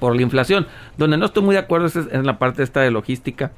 por 0.00 0.16
la 0.16 0.22
inflación. 0.22 0.66
Donde 0.96 1.18
no 1.18 1.26
estoy 1.26 1.42
muy 1.42 1.54
de 1.54 1.60
acuerdo 1.60 1.86
es 1.86 1.96
en 1.96 2.24
la 2.24 2.38
parte 2.38 2.62
esta 2.62 2.80
de 2.80 2.90
logística. 2.90 3.52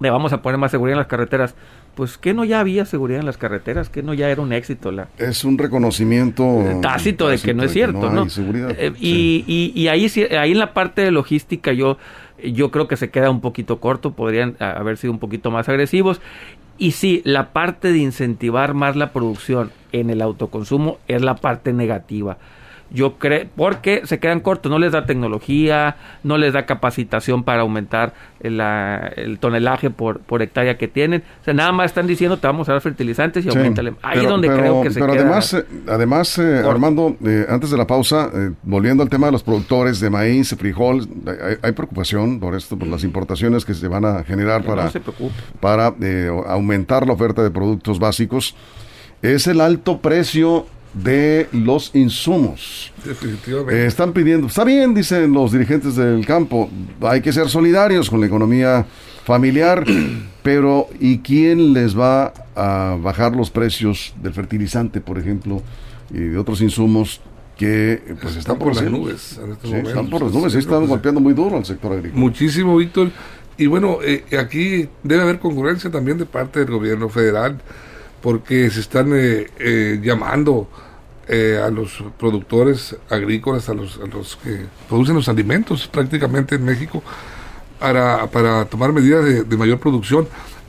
De 0.00 0.10
vamos 0.10 0.32
a 0.32 0.42
poner 0.42 0.58
más 0.58 0.70
seguridad 0.70 0.94
en 0.94 0.98
las 0.98 1.06
carreteras. 1.06 1.54
Pues 1.94 2.18
que 2.18 2.34
no 2.34 2.44
ya 2.44 2.58
había 2.58 2.84
seguridad 2.86 3.20
en 3.20 3.26
las 3.26 3.36
carreteras, 3.36 3.88
que 3.88 4.02
no 4.02 4.14
ya 4.14 4.28
era 4.28 4.42
un 4.42 4.52
éxito 4.52 4.90
la, 4.90 5.06
Es 5.16 5.44
un 5.44 5.56
reconocimiento 5.56 6.64
tácito 6.82 7.28
de 7.28 7.38
que 7.38 7.54
no 7.54 7.62
es 7.62 7.72
cierto, 7.72 8.10
¿no? 8.10 8.28
seguridad. 8.28 8.72
Eh, 8.76 8.92
Sí. 8.96 9.44
y, 9.46 9.72
y, 9.76 9.80
y 9.80 9.88
ahí 9.88 10.10
ahí 10.36 10.50
en 10.52 10.58
la 10.58 10.74
parte 10.74 11.02
de 11.02 11.12
logística 11.12 11.72
yo 11.72 11.96
yo 12.42 12.70
creo 12.70 12.88
que 12.88 12.96
se 12.96 13.10
queda 13.10 13.30
un 13.30 13.40
poquito 13.40 13.78
corto, 13.80 14.12
podrían 14.12 14.56
haber 14.58 14.96
sido 14.96 15.12
un 15.12 15.18
poquito 15.20 15.50
más 15.52 15.68
agresivos. 15.68 16.20
Y 16.76 16.90
sí, 16.90 17.22
la 17.24 17.52
parte 17.52 17.92
de 17.92 17.98
incentivar 17.98 18.74
más 18.74 18.96
la 18.96 19.12
producción 19.12 19.70
en 19.92 20.10
el 20.10 20.20
autoconsumo 20.20 20.98
es 21.06 21.22
la 21.22 21.36
parte 21.36 21.72
negativa. 21.72 22.36
Yo 22.90 23.14
creo, 23.18 23.46
porque 23.56 24.02
se 24.04 24.20
quedan 24.20 24.38
cortos, 24.40 24.70
no 24.70 24.78
les 24.78 24.92
da 24.92 25.04
tecnología, 25.04 25.96
no 26.22 26.38
les 26.38 26.52
da 26.52 26.64
capacitación 26.66 27.42
para 27.42 27.62
aumentar 27.62 28.12
el, 28.40 28.58
la- 28.58 29.10
el 29.16 29.38
tonelaje 29.40 29.90
por, 29.90 30.20
por 30.20 30.42
hectárea 30.42 30.78
que 30.78 30.86
tienen. 30.86 31.24
O 31.40 31.44
sea, 31.44 31.54
nada 31.54 31.72
más 31.72 31.86
están 31.86 32.06
diciendo, 32.06 32.36
te 32.38 32.46
vamos 32.46 32.68
a 32.68 32.72
dar 32.72 32.80
fertilizantes 32.80 33.44
y 33.44 33.50
Sí, 33.50 33.56
aumentale. 33.56 33.94
Ahí 34.02 34.12
pero- 34.18 34.22
es 34.22 34.28
donde 34.28 34.48
pero- 34.48 34.60
creo 34.60 34.82
que 34.82 34.90
se 34.90 35.00
pero 35.00 35.12
queda. 35.12 35.22
además, 35.22 35.54
eh, 35.54 35.64
además 35.88 36.38
eh. 36.38 36.62
Armando, 36.68 37.16
eh, 37.26 37.46
antes 37.48 37.70
de 37.70 37.76
la 37.76 37.86
pausa, 37.86 38.30
eh, 38.32 38.50
volviendo 38.62 39.02
al 39.02 39.08
tema 39.08 39.26
de 39.26 39.32
los 39.32 39.42
productores 39.42 39.98
de 39.98 40.10
maíz, 40.10 40.54
frijol, 40.56 41.08
hay, 41.26 41.56
hay 41.62 41.72
preocupación 41.72 42.38
por 42.38 42.54
esto, 42.54 42.78
por 42.78 42.86
las 42.86 43.02
importaciones 43.02 43.64
que 43.64 43.74
se 43.74 43.88
van 43.88 44.04
a 44.04 44.22
generar 44.22 44.62
Que 44.62 44.68
para, 44.68 44.84
no 44.84 44.90
se 44.90 45.00
para 45.60 45.94
eh, 46.00 46.30
aumentar 46.46 47.06
la 47.06 47.14
oferta 47.14 47.42
de 47.42 47.50
productos 47.50 47.98
básicos. 47.98 48.54
Es 49.22 49.46
el 49.46 49.60
alto 49.62 50.00
precio 50.00 50.66
de 50.94 51.48
los 51.52 51.90
insumos. 51.94 52.92
Definitivamente. 53.04 53.82
Eh, 53.82 53.86
están 53.86 54.12
pidiendo, 54.12 54.46
está 54.46 54.64
bien, 54.64 54.94
dicen 54.94 55.32
los 55.32 55.52
dirigentes 55.52 55.96
del 55.96 56.24
campo, 56.24 56.70
hay 57.02 57.20
que 57.20 57.32
ser 57.32 57.48
solidarios 57.48 58.08
con 58.08 58.20
la 58.20 58.26
economía 58.26 58.86
familiar, 59.24 59.84
pero 60.42 60.88
¿y 61.00 61.18
quién 61.18 61.72
les 61.72 61.98
va 61.98 62.32
a 62.54 62.96
bajar 63.00 63.34
los 63.34 63.50
precios 63.50 64.14
del 64.22 64.32
fertilizante, 64.32 65.00
por 65.00 65.18
ejemplo, 65.18 65.62
y 66.10 66.18
de 66.18 66.38
otros 66.38 66.60
insumos 66.60 67.20
que 67.56 68.02
pues 68.20 68.36
están 68.36 68.38
están 68.38 68.58
por 68.58 68.74
las 68.74 68.90
nubes 68.90 69.38
en 69.38 69.70
Sí, 69.70 69.74
están 69.74 70.10
por 70.10 70.22
las 70.22 70.32
nubes, 70.32 70.52
sí, 70.52 70.58
están 70.58 70.86
golpeando 70.86 71.20
muy 71.20 71.34
duro 71.34 71.56
al 71.56 71.64
sector 71.64 71.92
agrícola. 71.92 72.20
Muchísimo, 72.20 72.76
Víctor. 72.76 73.10
Y 73.56 73.66
bueno, 73.66 73.98
eh, 74.02 74.24
aquí 74.38 74.88
debe 75.04 75.22
haber 75.22 75.38
congruencia 75.38 75.90
también 75.90 76.18
de 76.18 76.26
parte 76.26 76.60
del 76.60 76.70
gobierno 76.70 77.08
federal, 77.08 77.60
porque 78.24 78.70
se 78.70 78.80
están 78.80 79.12
eh, 79.12 79.48
eh, 79.58 80.00
llamando 80.02 80.66
eh, 81.28 81.60
a 81.62 81.68
los 81.68 82.02
productores 82.18 82.96
agrícolas, 83.10 83.68
a 83.68 83.74
los, 83.74 84.00
a 84.02 84.06
los 84.06 84.36
que 84.36 84.60
producen 84.88 85.14
los 85.14 85.28
alimentos 85.28 85.86
prácticamente 85.86 86.54
en 86.54 86.64
México, 86.64 87.02
para, 87.78 88.26
para 88.28 88.64
tomar 88.64 88.94
medidas 88.94 89.26
de, 89.26 89.44
de 89.44 89.56
mayor 89.58 89.78
producción. 89.78 90.26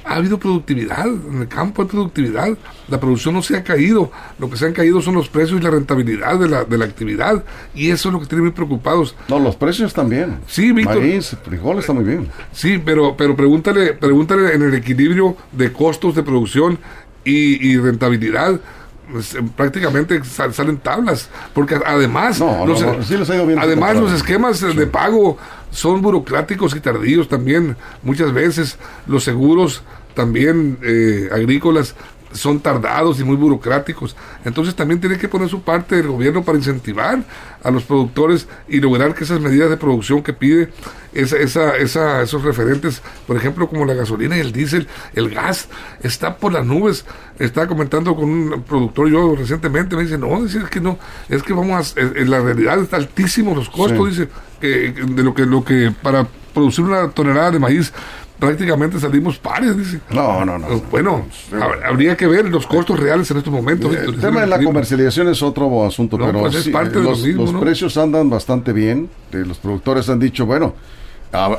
Ha 0.08 0.18
habido 0.18 0.38
productividad, 0.38 1.08
en 1.08 1.42
el 1.42 1.48
campo 1.48 1.82
hay 1.82 1.88
productividad, 1.88 2.56
la 2.90 3.00
producción 3.00 3.34
no 3.34 3.42
se 3.42 3.58
ha 3.58 3.64
caído, 3.64 4.12
lo 4.38 4.52
que 4.52 4.56
se 4.56 4.68
han 4.68 4.74
caído 4.74 5.02
son 5.02 5.16
los 5.16 5.30
precios 5.30 5.60
y 5.60 5.64
la 5.64 5.72
rentabilidad 5.72 6.38
de 6.38 6.48
la, 6.48 6.64
de 6.64 6.78
la 6.78 6.86
actividad, 6.86 7.44
y 7.74 7.90
eso 7.90 8.10
es 8.10 8.14
lo 8.14 8.20
que 8.20 8.28
tiene 8.28 8.44
muy 8.44 8.52
preocupados. 8.52 9.16
No, 9.30 9.40
los 9.40 9.56
precios 9.56 9.96
también. 9.96 10.38
Sí, 10.46 10.72
Víctor. 10.74 11.00
Maíz, 11.00 11.36
frijol 11.44 11.80
está 11.80 11.94
muy 11.94 12.04
bien. 12.04 12.28
Sí, 12.52 12.80
pero, 12.86 13.18
pero 13.18 13.36
pregúntale, 13.36 13.94
pregúntale 13.94 14.54
en 14.54 14.62
el 14.62 14.76
equilibrio 14.76 15.38
de 15.52 15.74
costos 15.74 16.14
de 16.14 16.22
producción 16.22 16.78
y, 17.26 17.68
y 17.72 17.78
rentabilidad. 17.78 18.60
pues, 19.12 19.36
eh, 19.36 19.42
prácticamente 19.56 20.24
sal- 20.24 20.54
salen 20.54 20.78
tablas, 20.78 21.30
porque 21.54 21.78
además, 21.86 22.40
No, 22.40 22.66
los, 22.66 22.82
no, 22.82 23.04
sí 23.04 23.16
bien 23.46 23.60
además 23.60 23.98
los 23.98 24.12
esquemas 24.14 24.64
eh, 24.64 24.74
de 24.74 24.88
pago 24.88 25.38
son 25.72 26.02
burocráticos 26.02 26.76
y 26.76 26.80
tardíos 26.80 27.28
también. 27.28 27.76
Muchas 28.02 28.32
veces 28.34 28.78
los 29.08 29.24
seguros 29.24 29.84
también 30.16 30.78
eh, 30.82 31.30
agrícolas 31.32 31.94
son 32.36 32.60
tardados 32.60 33.20
y 33.20 33.24
muy 33.24 33.36
burocráticos. 33.36 34.16
Entonces 34.44 34.76
también 34.76 35.00
tiene 35.00 35.18
que 35.18 35.28
poner 35.28 35.50
su 35.50 35.62
parte 35.62 36.00
el 36.00 36.08
gobierno 36.08 36.44
para 36.44 36.58
incentivar 36.58 37.24
a 37.64 37.72
los 37.72 37.84
productores 37.84 38.48
y 38.68 38.80
lograr 38.80 39.16
que 39.16 39.24
esas 39.24 39.40
medidas 39.40 39.70
de 39.70 39.78
producción 39.78 40.22
que 40.22 40.34
pide 40.34 40.70
esa, 41.14 41.38
esa, 41.38 41.78
esa, 41.78 42.22
esos 42.22 42.44
referentes, 42.44 43.02
por 43.26 43.38
ejemplo, 43.38 43.68
como 43.70 43.86
la 43.86 43.94
gasolina 43.94 44.38
y 44.38 44.42
el 44.42 44.52
diésel, 44.52 44.88
el 45.14 45.30
gas, 45.30 45.70
está 46.04 46.38
por 46.38 46.52
las 46.54 46.66
nubes. 46.66 47.06
Estaba 47.40 47.68
comentando 47.68 48.16
con 48.16 48.30
un 48.30 48.64
productor 48.64 49.10
yo 49.10 49.36
recientemente, 49.36 49.96
me 49.96 50.04
dice, 50.04 50.18
no, 50.18 50.44
dice, 50.44 50.60
es 50.60 50.70
que 50.70 50.82
no, 50.82 51.00
es 51.30 51.42
que 51.42 51.54
vamos 51.54 51.96
a, 51.98 52.02
en 52.02 52.18
en 52.18 52.30
la 52.30 52.42
realidad 52.42 52.80
está 52.80 52.98
altísimos 52.98 53.56
los 53.56 53.70
costos, 53.70 54.14
Sí. 54.14 54.22
dice, 54.22 54.30
que 54.60 54.94
de 54.94 55.24
lo 55.24 55.34
que, 55.34 55.46
lo 55.46 55.64
que 55.64 55.94
para 56.02 56.28
producir 56.54 56.86
una 56.86 57.10
tonelada 57.10 57.52
de 57.52 57.60
maíz 57.60 57.94
prácticamente 58.48 59.00
salimos 59.00 59.38
pares, 59.38 59.78
dice. 59.78 60.00
No, 60.12 60.44
no, 60.46 60.58
no. 60.58 60.68
Bueno, 60.92 61.26
hab- 61.52 61.84
habría 61.86 62.16
que 62.18 62.28
ver 62.28 62.50
los 62.50 62.66
costos 62.68 63.00
reales 63.00 63.30
en 63.32 63.38
estos 63.38 63.52
momentos. 63.54 63.96
El 63.96 64.20
tema 64.20 64.42
de 64.42 64.48
la 64.48 64.62
comercialización 64.62 65.30
es 65.30 65.42
otro 65.44 65.86
asunto, 65.86 66.18
No, 66.18 66.26
pero 66.28 66.40
pues 66.42 66.56
es 66.56 66.70
parte 66.70 66.98
de 66.98 67.04
lo 67.04 67.12
los, 67.12 67.24
mismo, 67.24 67.42
los 67.44 67.54
¿no? 67.54 67.60
precios 67.60 67.98
andan 67.98 68.30
bastante 68.30 68.74
bien. 68.74 69.10
eh, 69.32 69.44
los 69.46 69.58
productores 69.58 70.10
han 70.10 70.20
dicho, 70.20 70.46
bueno, 70.46 70.74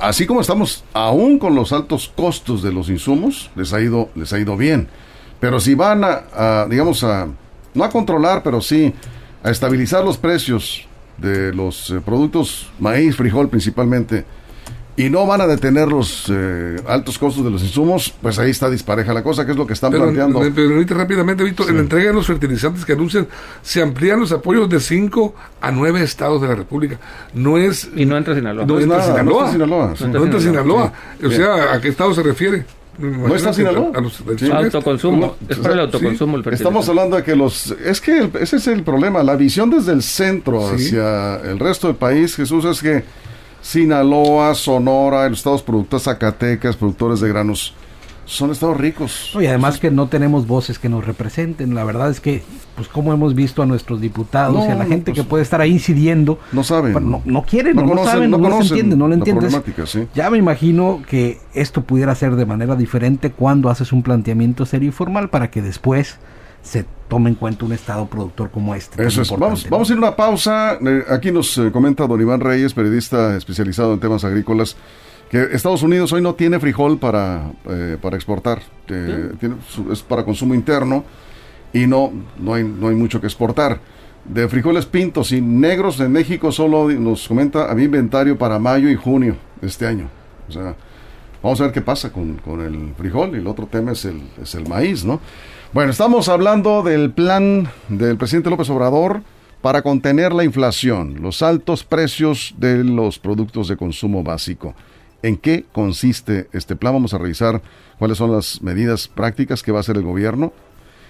así 0.01 0.27
como 0.27 0.41
estamos, 0.41 0.85
aún 0.93 1.39
con 1.39 1.55
los 1.55 1.73
altos 1.73 2.11
costos 2.15 2.63
de 2.63 2.73
los 2.73 2.89
insumos, 2.89 3.51
les 3.57 3.73
ha 3.73 3.81
ido, 3.81 4.09
les 4.15 4.33
ha 4.33 4.39
ido 4.39 4.57
bien. 4.57 4.89
Pero 5.41 5.61
si 5.61 5.75
van 5.75 6.03
a, 6.05 6.23
a, 6.35 6.67
digamos, 6.69 7.05
a, 7.05 7.29
no 7.75 7.85
a 7.85 7.91
controlar, 7.91 8.43
pero 8.43 8.61
sí 8.61 8.95
a 9.43 9.51
estabilizar 9.51 10.03
los 10.05 10.17
precios 10.17 10.87
de 11.19 11.53
los 11.53 11.91
eh, 11.91 12.01
productos, 12.05 12.71
maíz, 12.79 13.17
frijol 13.17 13.49
principalmente, 13.49 14.25
y 14.99 15.11
no 15.11 15.27
van 15.27 15.43
a 15.43 15.47
detener 15.47 15.89
los 15.89 16.25
eh, 16.31 16.77
altos 16.89 17.19
costos 17.19 17.45
de 17.45 17.51
los 17.51 17.63
insumos, 17.63 18.15
pues 18.23 18.39
ahí 18.39 18.51
está 18.51 18.71
dispareja 18.71 19.13
la 19.13 19.23
cosa, 19.23 19.45
que 19.45 19.53
es 19.53 19.57
lo 19.59 19.67
que 19.67 19.75
están 19.75 19.91
Pero, 19.91 20.05
planteando. 20.05 20.41
me 20.41 20.51
permite 20.51 20.95
rápidamente, 20.95 21.45
Víctor, 21.45 21.69
en 21.69 21.77
la 21.77 21.83
entrega 21.83 22.07
de 22.09 22.15
los 22.15 22.27
fertilizantes 22.27 22.85
que 22.85 22.95
anuncian, 22.95 23.27
se 23.63 23.83
amplían 23.83 24.19
los 24.21 24.33
apoyos 24.33 24.69
de 24.71 24.81
5 24.81 25.35
a 25.61 25.71
9 25.71 26.03
estados 26.03 26.41
de 26.41 26.49
la 26.49 26.55
República. 26.55 26.99
No 27.35 27.59
es... 27.59 27.91
Y 27.95 28.07
no 28.07 28.17
entra 28.17 28.35
Sinaloa. 28.35 28.65
No, 28.65 28.75
No 28.75 28.81
entra 28.81 28.97
nada, 28.99 29.09
no 29.09 29.15
Sinaloa. 29.19 29.41
está 29.45 29.53
Sinaloa, 29.53 29.97
sí. 29.97 30.05
No 30.07 30.25
entra 30.25 30.41
Sinaloa. 30.41 30.93
Sí. 31.21 31.27
O 31.27 31.31
sea, 31.31 31.73
¿a 31.75 31.81
qué 31.81 31.89
estado 31.89 32.15
se 32.15 32.23
refiere? 32.23 32.65
Imagino 32.99 33.35
está 33.35 33.53
Sinaloa? 33.53 33.91
A 33.95 34.01
los 34.01 34.25
del 34.25 34.39
Sí. 34.39 34.51
Autoconsumo. 34.51 35.37
Es 35.47 35.59
para 35.59 35.75
el 35.75 35.81
autoconsumo 35.81 36.39
el 36.39 36.43
fertilizante. 36.43 36.55
Estamos 36.71 36.89
hablando 36.89 37.17
de 37.17 37.23
que 37.23 37.37
los... 37.37 37.73
Es 37.85 38.01
que 38.01 38.17
el- 38.19 38.31
ese 38.41 38.57
es 38.57 38.67
el 38.69 38.83
problema. 38.83 39.23
La 39.23 39.37
visión 39.37 39.69
desde 39.69 39.93
el 39.93 40.03
centro 40.03 40.71
Sí. 40.71 40.87
hacia 40.87 41.37
el 41.43 41.59
resto 41.59 41.89
del 41.89 41.97
país, 41.97 42.35
Jesús, 42.35 42.65
es 42.65 42.81
que 42.81 43.05
Sinaloa, 43.61 44.55
Sonora, 44.55 45.29
los 45.29 45.39
estados 45.39 45.63
productores 45.63 46.05
Zacatecas, 46.05 46.77
productores 46.77 47.21
de 47.21 47.29
granos, 47.29 47.75
son 48.25 48.51
estados 48.51 48.77
ricos. 48.77 49.31
No, 49.35 49.41
y 49.43 49.47
además 49.47 49.79
que 49.79 49.91
no 49.91 50.09
tenemos 50.09 50.49
voces 50.49 50.79
que 50.81 50.89
nos 50.89 51.05
representen. 51.07 51.75
La 51.77 51.85
verdad 51.85 52.11
es 52.11 52.21
que, 52.21 52.43
pues 52.75 52.89
como 52.89 53.13
hemos 53.13 53.35
visto 53.37 53.63
a 53.63 53.67
nuestros 53.67 54.01
diputados 54.01 54.67
y 54.67 54.71
a 54.71 54.75
la 54.75 54.85
gente 54.85 55.13
pues, 55.13 55.23
que 55.23 55.29
puede 55.29 55.43
estar 55.45 55.61
ahí 55.61 55.71
incidiendo, 55.71 56.39
No 56.51 56.65
saben. 56.65 56.93
no, 57.09 57.23
no 57.25 57.43
quieren, 57.43 57.77
No 57.77 57.83
no, 57.83 57.89
lo 57.89 57.95
conocen- 58.03 58.11
saben, 58.11 58.31
no 58.33 58.41
conocen 58.41 58.63
entienden, 58.79 58.99
no 58.99 59.09
lo 59.09 59.25
problemática, 59.25 59.87
sí. 59.87 60.09
Ya 60.15 60.29
me 60.31 60.39
imagino 60.39 61.03
que 61.09 61.39
esto 61.55 61.83
pudiera 61.83 62.15
ser 62.17 62.35
de 62.35 62.47
manera 62.47 62.75
diferente 62.75 63.31
cuando 63.31 63.71
haces 63.71 63.93
un 63.93 64.03
planteamiento 64.03 64.67
serio 64.67 64.89
y 64.89 64.93
formal 64.93 65.29
para 65.31 65.51
que 65.51 65.63
después 65.63 66.19
se 66.67 66.85
tome 67.09 67.31
en 67.31 67.37
cuenta 67.37 67.65
un 67.65 67.73
estado 67.73 68.07
productor 68.07 68.51
como 68.51 68.75
este. 68.75 69.07
Eso 69.07 69.23
es. 69.23 69.31
Vamos, 69.31 69.69
vamos 69.71 69.89
a 69.89 69.93
ir 69.93 69.99
a 69.99 70.01
una 70.01 70.17
pausa. 70.17 70.79
Eh, 70.85 71.05
aquí 71.09 71.31
nos 71.31 71.57
eh, 71.59 71.71
comenta 71.71 72.07
don 72.07 72.21
Iván 72.21 72.41
Reyes, 72.41 72.75
periodista 72.75 73.37
especializado 73.37 73.95
en 73.95 74.01
temas 74.01 74.25
agrícolas, 74.25 74.77
que 75.31 75.43
Estados 75.53 75.85
Unidos 75.85 76.13
hoy 76.13 76.23
no 76.23 76.35
tiene 76.35 76.59
frijol 76.59 76.99
para, 76.99 77.53
eh, 77.69 77.97
para 78.03 78.17
exportar. 78.17 78.63
es 78.89 80.03
para 80.03 80.25
consumo 80.25 80.55
interno 80.55 81.05
y 81.73 81.87
no, 81.87 82.13
no, 82.39 82.55
hay, 82.55 82.65
no 82.65 82.89
hay 82.89 82.97
mucho 82.97 83.21
que 83.21 83.29
exportar. 83.29 83.79
De 84.25 84.49
frijoles 84.49 84.87
pintos 84.87 85.31
y 85.31 85.41
negros 85.41 86.01
en 86.01 86.11
México 86.11 86.51
solo 86.51 86.89
nos 86.91 87.29
comenta 87.29 87.71
había 87.71 87.85
inventario 87.85 88.37
para 88.37 88.59
mayo 88.59 88.91
y 88.91 88.97
junio 88.97 89.37
de 89.61 89.69
este 89.69 89.87
año. 89.87 90.09
O 90.49 90.53
sea, 90.53 90.75
vamos 91.41 91.61
a 91.61 91.65
ver 91.65 91.73
qué 91.73 91.81
pasa 91.81 92.13
con, 92.13 92.35
con 92.39 92.61
el 92.61 92.93
frijol 92.99 93.37
y 93.37 93.39
el 93.39 93.47
otro 93.47 93.67
tema 93.67 93.93
es 93.93 94.05
el, 94.05 94.21
es 94.43 94.57
el 94.57 94.69
maíz, 94.69 95.05
¿no? 95.05 95.21
Bueno, 95.73 95.91
estamos 95.91 96.29
hablando 96.29 96.83
del 96.83 97.11
plan 97.11 97.69
del 97.89 98.17
presidente 98.17 98.51
López 98.51 98.71
Obrador 98.71 99.23
para 99.61 99.83
contener 99.83 100.33
la 100.33 100.45
inflación, 100.45 101.21
los 101.21 101.43
altos 101.43 101.85
precios 101.85 102.55
de 102.57 102.85
los 102.85 103.19
productos 103.19 103.69
de 103.69 103.77
consumo 103.77 104.23
básico. 104.23 104.75
¿En 105.23 105.37
qué 105.37 105.65
consiste 105.73 106.49
este 106.53 106.77
plan? 106.77 106.95
Vamos 106.95 107.15
a 107.15 107.19
revisar 107.19 107.63
cuáles 107.99 108.17
son 108.17 108.33
las 108.33 108.63
medidas 108.63 109.09
prácticas 109.09 109.63
que 109.63 109.73
va 109.73 109.79
a 109.79 109.81
hacer 109.81 109.97
el 109.97 110.03
gobierno 110.03 110.53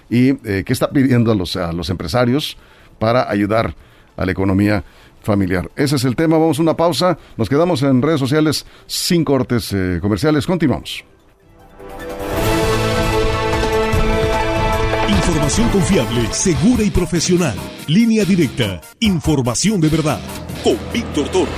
y 0.08 0.30
eh, 0.48 0.64
qué 0.64 0.72
está 0.72 0.90
pidiendo 0.90 1.30
a 1.30 1.34
los, 1.34 1.54
a 1.56 1.72
los 1.72 1.90
empresarios 1.90 2.56
para 2.98 3.30
ayudar 3.30 3.74
a 4.16 4.24
la 4.24 4.32
economía 4.32 4.84
familiar. 5.22 5.70
Ese 5.76 5.96
es 5.96 6.04
el 6.04 6.16
tema. 6.16 6.38
Vamos 6.38 6.58
a 6.58 6.62
una 6.62 6.76
pausa. 6.76 7.18
Nos 7.36 7.48
quedamos 7.48 7.82
en 7.82 8.00
redes 8.00 8.20
sociales 8.20 8.64
sin 8.86 9.22
cortes 9.24 9.72
eh, 9.72 9.98
comerciales. 10.00 10.46
Continuamos. 10.46 11.04
Información 15.26 15.68
confiable, 15.70 16.28
segura 16.30 16.84
y 16.84 16.90
profesional. 16.90 17.56
Línea 17.88 18.24
directa. 18.24 18.80
Información 19.00 19.80
de 19.80 19.88
verdad. 19.88 20.20
Con 20.62 20.76
Víctor 20.92 21.28
Toro. 21.30 21.50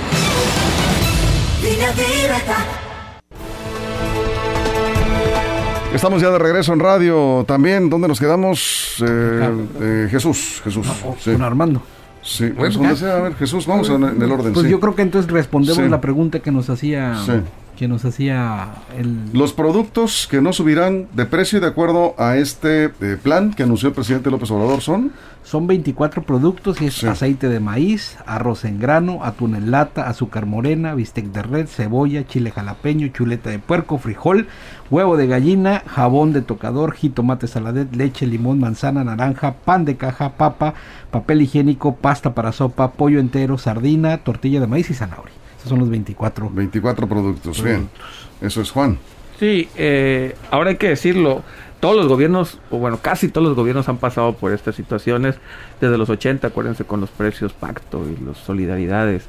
Estamos 5.93 6.19
ya 6.19 6.31
de 6.31 6.39
regreso 6.39 6.73
en 6.73 6.79
radio 6.79 7.45
también. 7.47 7.91
¿Dónde 7.91 8.07
nos 8.07 8.19
quedamos? 8.19 9.03
Eh, 9.07 9.67
eh, 9.79 10.07
Jesús, 10.09 10.61
Jesús. 10.63 10.87
Con 11.23 11.41
Armando. 11.43 11.83
Sí, 12.23 12.47
pues, 12.47 12.75
a 13.03 13.21
ver, 13.21 13.35
Jesús, 13.35 13.67
vamos 13.67 13.87
en, 13.89 14.03
el 14.03 14.31
orden. 14.31 14.51
Pues 14.51 14.67
yo 14.67 14.79
creo 14.79 14.95
que 14.95 15.03
entonces 15.03 15.29
respondemos 15.29 15.87
la 15.91 16.01
pregunta 16.01 16.39
que 16.39 16.51
nos 16.51 16.71
hacía 16.71 17.15
que 17.79 17.87
nos 17.87 18.03
hacía 18.03 18.73
el... 18.97 19.31
Los 19.31 19.53
productos 19.53 20.27
que 20.29 20.41
no 20.41 20.51
subirán 20.51 21.07
de 21.13 21.25
precio 21.25 21.61
de 21.61 21.67
acuerdo 21.67 22.13
a 22.17 22.35
este 22.35 22.91
eh, 22.99 23.17
plan 23.23 23.53
que 23.53 23.63
anunció 23.63 23.87
el 23.87 23.95
presidente 23.95 24.29
López 24.29 24.51
Obrador 24.51 24.81
son... 24.81 25.13
Son 25.45 25.65
24 25.65 26.23
productos 26.23 26.81
y 26.81 26.87
es 26.87 27.03
aceite 27.05 27.47
de 27.47 27.61
maíz, 27.61 28.17
arroz 28.27 28.65
en 28.65 28.79
grano, 28.79 29.23
atún 29.23 29.55
en 29.55 29.71
lata, 29.71 30.07
azúcar 30.09 30.45
morena, 30.45 30.93
bistec 30.93 31.27
de 31.27 31.41
red, 31.41 31.67
cebolla, 31.67 32.27
chile 32.27 32.51
jalapeño, 32.51 33.07
chuleta 33.07 33.49
de 33.49 33.57
puerco, 33.57 33.97
frijol, 33.97 34.47
huevo 34.91 35.15
de 35.15 35.25
gallina, 35.25 35.81
jabón 35.87 36.33
de 36.33 36.41
tocador, 36.41 36.93
jitomate 36.93 37.47
saladet, 37.47 37.95
leche, 37.95 38.27
limón, 38.27 38.59
manzana, 38.59 39.05
naranja, 39.05 39.55
pan 39.63 39.85
de 39.85 39.95
caja, 39.95 40.33
papa, 40.33 40.73
papel 41.09 41.41
higiénico, 41.41 41.95
pasta 41.95 42.35
para 42.35 42.51
sopa, 42.51 42.91
pollo 42.91 43.21
entero, 43.21 43.57
sardina, 43.57 44.17
tortilla 44.17 44.59
de 44.59 44.67
maíz 44.67 44.89
y 44.91 44.93
zanahoria. 44.93 45.33
Esos 45.59 45.69
son 45.69 45.79
los 45.79 45.89
24. 45.89 46.49
24 46.49 47.07
productos, 47.07 47.61
bien. 47.61 47.89
Eso 48.41 48.61
es 48.61 48.71
Juan. 48.71 48.97
Sí, 49.39 49.69
eh, 49.77 50.35
ahora 50.51 50.71
hay 50.71 50.75
que 50.75 50.89
decirlo, 50.89 51.43
todos 51.79 51.95
los 51.95 52.07
gobiernos, 52.07 52.59
o 52.71 52.77
bueno, 52.77 52.99
casi 53.01 53.29
todos 53.29 53.47
los 53.47 53.55
gobiernos 53.55 53.87
han 53.87 53.97
pasado 53.97 54.33
por 54.33 54.51
estas 54.51 54.75
situaciones 54.75 55.35
desde 55.79 55.97
los 55.97 56.09
80, 56.09 56.47
acuérdense 56.47 56.83
con 56.83 56.99
los 56.99 57.09
precios 57.09 57.53
pacto 57.53 58.05
y 58.05 58.25
las 58.25 58.37
solidaridades. 58.37 59.27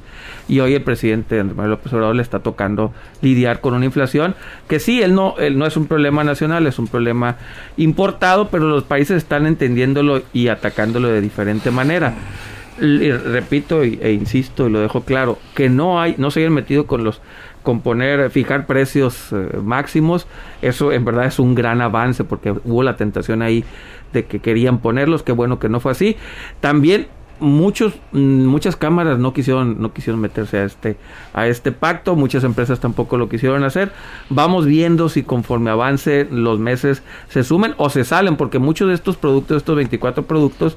Y 0.49 0.59
hoy 0.59 0.75
el 0.75 0.83
presidente 0.83 1.39
Andrés 1.39 1.57
Manuel 1.57 1.73
López 1.73 1.93
Obrador 1.93 2.17
le 2.17 2.23
está 2.23 2.41
tocando 2.41 2.93
lidiar 3.23 3.61
con 3.61 3.75
una 3.75 3.85
inflación 3.85 4.35
que 4.69 4.81
sí, 4.81 5.01
él 5.01 5.15
no, 5.15 5.37
él 5.39 5.59
no 5.59 5.67
es 5.67 5.77
un 5.77 5.87
problema 5.87 6.25
nacional, 6.25 6.67
es 6.67 6.81
un 6.81 6.89
problema 6.89 7.37
importado, 7.77 8.49
pero 8.49 8.69
los 8.69 8.83
países 8.83 9.19
están 9.19 9.47
entendiéndolo 9.47 10.23
y 10.33 10.49
atacándolo 10.49 11.09
de 11.09 11.21
diferente 11.21 11.71
manera 11.71 12.15
repito 12.81 13.83
e 13.83 14.13
insisto 14.13 14.67
y 14.67 14.71
lo 14.71 14.81
dejo 14.81 15.03
claro, 15.03 15.39
que 15.55 15.69
no 15.69 16.01
hay, 16.01 16.15
no 16.19 16.31
se 16.31 16.41
hayan 16.41 16.55
metido 16.55 16.87
con 16.87 17.05
los 17.05 17.21
con 17.63 17.83
poner, 17.83 18.31
fijar 18.31 18.67
precios 18.67 19.33
eh, 19.33 19.59
máximos, 19.63 20.27
eso 20.63 20.93
en 20.93 21.05
verdad 21.05 21.27
es 21.27 21.39
un 21.39 21.55
gran 21.55 21.83
avance 21.83 22.25
porque 22.25 22.53
hubo 22.65 22.83
la 22.83 22.97
tentación 22.97 23.43
ahí 23.43 23.65
de 24.15 24.25
que 24.25 24.41
querían 24.41 24.79
ponerlos, 24.79 25.23
qué 25.23 25.33
bueno 25.33 25.59
que 25.59 25.69
no 25.69 25.79
fue 25.79 25.93
así. 25.93 26.17
También 26.61 27.09
muchos 27.41 27.95
mm, 28.13 28.47
muchas 28.47 28.77
cámaras 28.77 29.19
no 29.19 29.33
quisieron 29.33 29.81
no 29.81 29.93
quisieron 29.93 30.21
meterse 30.21 30.59
a 30.59 30.65
este 30.65 30.97
a 31.33 31.47
este 31.47 31.73
pacto 31.73 32.15
muchas 32.15 32.45
empresas 32.45 32.81
tampoco 32.81 33.17
lo 33.17 33.29
quisieron 33.29 33.65
hacer 33.65 33.93
vamos 34.29 34.67
viendo 34.67 35.09
si 35.09 35.23
conforme 35.23 35.71
avance 35.71 36.29
los 36.31 36.59
meses 36.59 37.03
se 37.29 37.43
sumen 37.43 37.75
o 37.79 37.89
se 37.89 38.05
salen 38.05 38.37
porque 38.37 38.59
muchos 38.59 38.89
de 38.89 38.95
estos 38.95 39.17
productos 39.17 39.57
estos 39.57 39.75
24 39.77 40.25
productos 40.25 40.77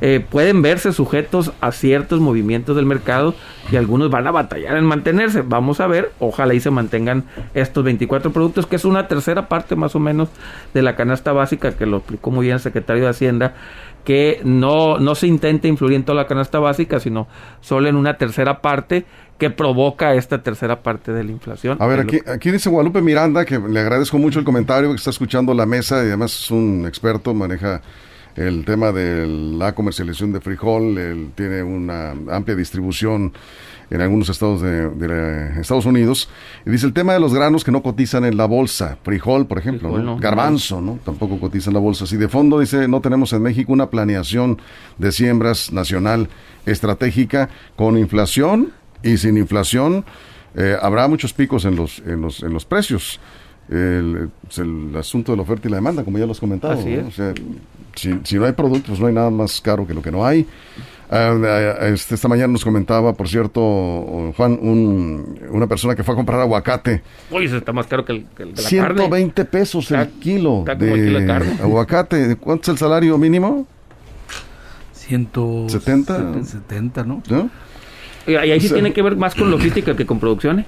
eh, 0.00 0.24
pueden 0.28 0.62
verse 0.62 0.92
sujetos 0.92 1.52
a 1.60 1.72
ciertos 1.72 2.20
movimientos 2.20 2.76
del 2.76 2.86
mercado 2.86 3.34
y 3.70 3.76
algunos 3.76 4.10
van 4.10 4.26
a 4.26 4.30
batallar 4.32 4.76
en 4.76 4.84
mantenerse. 4.84 5.42
Vamos 5.42 5.80
a 5.80 5.86
ver, 5.86 6.12
ojalá 6.18 6.54
y 6.54 6.60
se 6.60 6.70
mantengan 6.70 7.24
estos 7.54 7.84
24 7.84 8.32
productos, 8.32 8.66
que 8.66 8.76
es 8.76 8.84
una 8.84 9.08
tercera 9.08 9.48
parte 9.48 9.76
más 9.76 9.94
o 9.94 10.00
menos 10.00 10.28
de 10.72 10.82
la 10.82 10.96
canasta 10.96 11.32
básica, 11.32 11.76
que 11.76 11.86
lo 11.86 11.98
explicó 11.98 12.30
muy 12.30 12.46
bien 12.46 12.54
el 12.54 12.60
secretario 12.60 13.04
de 13.04 13.10
Hacienda, 13.10 13.54
que 14.04 14.40
no, 14.44 14.98
no 14.98 15.14
se 15.14 15.26
intenta 15.26 15.68
influir 15.68 15.94
en 15.94 16.04
toda 16.04 16.16
la 16.16 16.26
canasta 16.26 16.58
básica, 16.58 17.00
sino 17.00 17.26
solo 17.60 17.88
en 17.88 17.96
una 17.96 18.18
tercera 18.18 18.60
parte 18.60 19.06
que 19.38 19.50
provoca 19.50 20.14
esta 20.14 20.42
tercera 20.42 20.82
parte 20.82 21.12
de 21.12 21.24
la 21.24 21.32
inflación. 21.32 21.78
A 21.80 21.86
ver, 21.86 22.00
aquí, 22.00 22.20
aquí 22.26 22.50
dice 22.50 22.68
Guadalupe 22.68 23.00
Miranda, 23.00 23.44
que 23.44 23.58
le 23.58 23.80
agradezco 23.80 24.18
mucho 24.18 24.38
el 24.38 24.44
comentario, 24.44 24.90
que 24.90 24.96
está 24.96 25.10
escuchando 25.10 25.54
la 25.54 25.66
mesa 25.66 25.96
y 26.04 26.08
además 26.08 26.38
es 26.38 26.50
un 26.50 26.84
experto, 26.86 27.34
maneja 27.34 27.80
el 28.36 28.64
tema 28.64 28.90
de 28.90 29.26
la 29.26 29.74
comercialización 29.74 30.32
de 30.32 30.40
frijol, 30.40 30.98
él 30.98 31.30
tiene 31.34 31.62
una 31.62 32.14
amplia 32.30 32.56
distribución 32.56 33.32
en 33.90 34.00
algunos 34.00 34.28
estados 34.28 34.60
de, 34.60 35.60
Estados 35.60 35.86
Unidos. 35.86 36.28
Y 36.66 36.70
dice 36.70 36.86
el 36.86 36.92
tema 36.92 37.12
de 37.12 37.20
los 37.20 37.32
granos 37.32 37.62
que 37.62 37.70
no 37.70 37.82
cotizan 37.82 38.24
en 38.24 38.36
la 38.36 38.46
bolsa, 38.46 38.98
frijol, 39.02 39.46
por 39.46 39.58
ejemplo, 39.58 40.16
garbanzo, 40.18 40.80
¿no? 40.80 40.98
Tampoco 41.04 41.38
cotiza 41.38 41.70
en 41.70 41.74
la 41.74 41.80
bolsa. 41.80 42.06
Si 42.06 42.16
de 42.16 42.28
fondo 42.28 42.58
dice, 42.58 42.88
no 42.88 43.00
tenemos 43.00 43.32
en 43.32 43.42
México 43.42 43.72
una 43.72 43.90
planeación 43.90 44.60
de 44.98 45.12
siembras 45.12 45.72
nacional 45.72 46.28
estratégica 46.66 47.50
con 47.76 47.98
inflación 47.98 48.72
y 49.02 49.16
sin 49.18 49.36
inflación, 49.36 50.04
eh, 50.56 50.76
habrá 50.80 51.06
muchos 51.08 51.32
picos 51.32 51.64
en 51.64 51.76
los, 51.76 52.00
en 52.00 52.20
los, 52.20 52.42
en 52.42 52.52
los 52.52 52.64
precios. 52.64 53.20
El, 53.68 54.30
el, 54.58 54.96
asunto 54.96 55.32
de 55.32 55.36
la 55.36 55.42
oferta 55.42 55.68
y 55.68 55.70
la 55.70 55.78
demanda, 55.78 56.04
como 56.04 56.18
ya 56.18 56.26
los 56.26 56.38
comentaba. 56.38 56.76
Si, 57.94 58.20
si, 58.24 58.36
no 58.36 58.46
hay 58.46 58.52
productos, 58.52 59.00
no 59.00 59.06
hay 59.06 59.14
nada 59.14 59.30
más 59.30 59.60
caro 59.60 59.86
que 59.86 59.94
lo 59.94 60.02
que 60.02 60.10
no 60.10 60.24
hay. 60.24 60.46
Ah, 61.10 61.34
ah, 61.44 61.86
este, 61.88 62.14
esta 62.14 62.28
mañana 62.28 62.48
nos 62.48 62.64
comentaba, 62.64 63.12
por 63.12 63.28
cierto, 63.28 64.32
Juan, 64.36 64.58
un, 64.60 65.38
una 65.50 65.66
persona 65.66 65.94
que 65.94 66.02
fue 66.02 66.14
a 66.14 66.16
comprar 66.16 66.40
aguacate. 66.40 67.02
Uy, 67.30 67.44
está 67.44 67.72
más 67.72 67.86
caro 67.86 68.04
que 68.04 68.12
el, 68.12 68.26
de 68.36 68.46
la 68.46 68.56
120 68.56 69.44
pesos 69.44 69.90
el, 69.90 70.08
kilo, 70.20 70.64
de 70.64 71.56
aguacate. 71.62 72.36
¿Cuánto 72.36 72.62
es 72.62 72.68
el 72.70 72.78
salario 72.78 73.18
mínimo? 73.18 73.66
170. 74.92 76.44
70, 76.44 77.04
¿no? 77.04 77.22
¿No? 77.28 77.50
Y 78.26 78.34
ahí 78.34 78.58
sí 78.58 78.70
tiene 78.70 78.92
que 78.92 79.02
ver 79.02 79.16
más 79.16 79.34
con 79.34 79.50
logística 79.50 79.94
que 79.94 80.06
con 80.06 80.18
producción. 80.18 80.64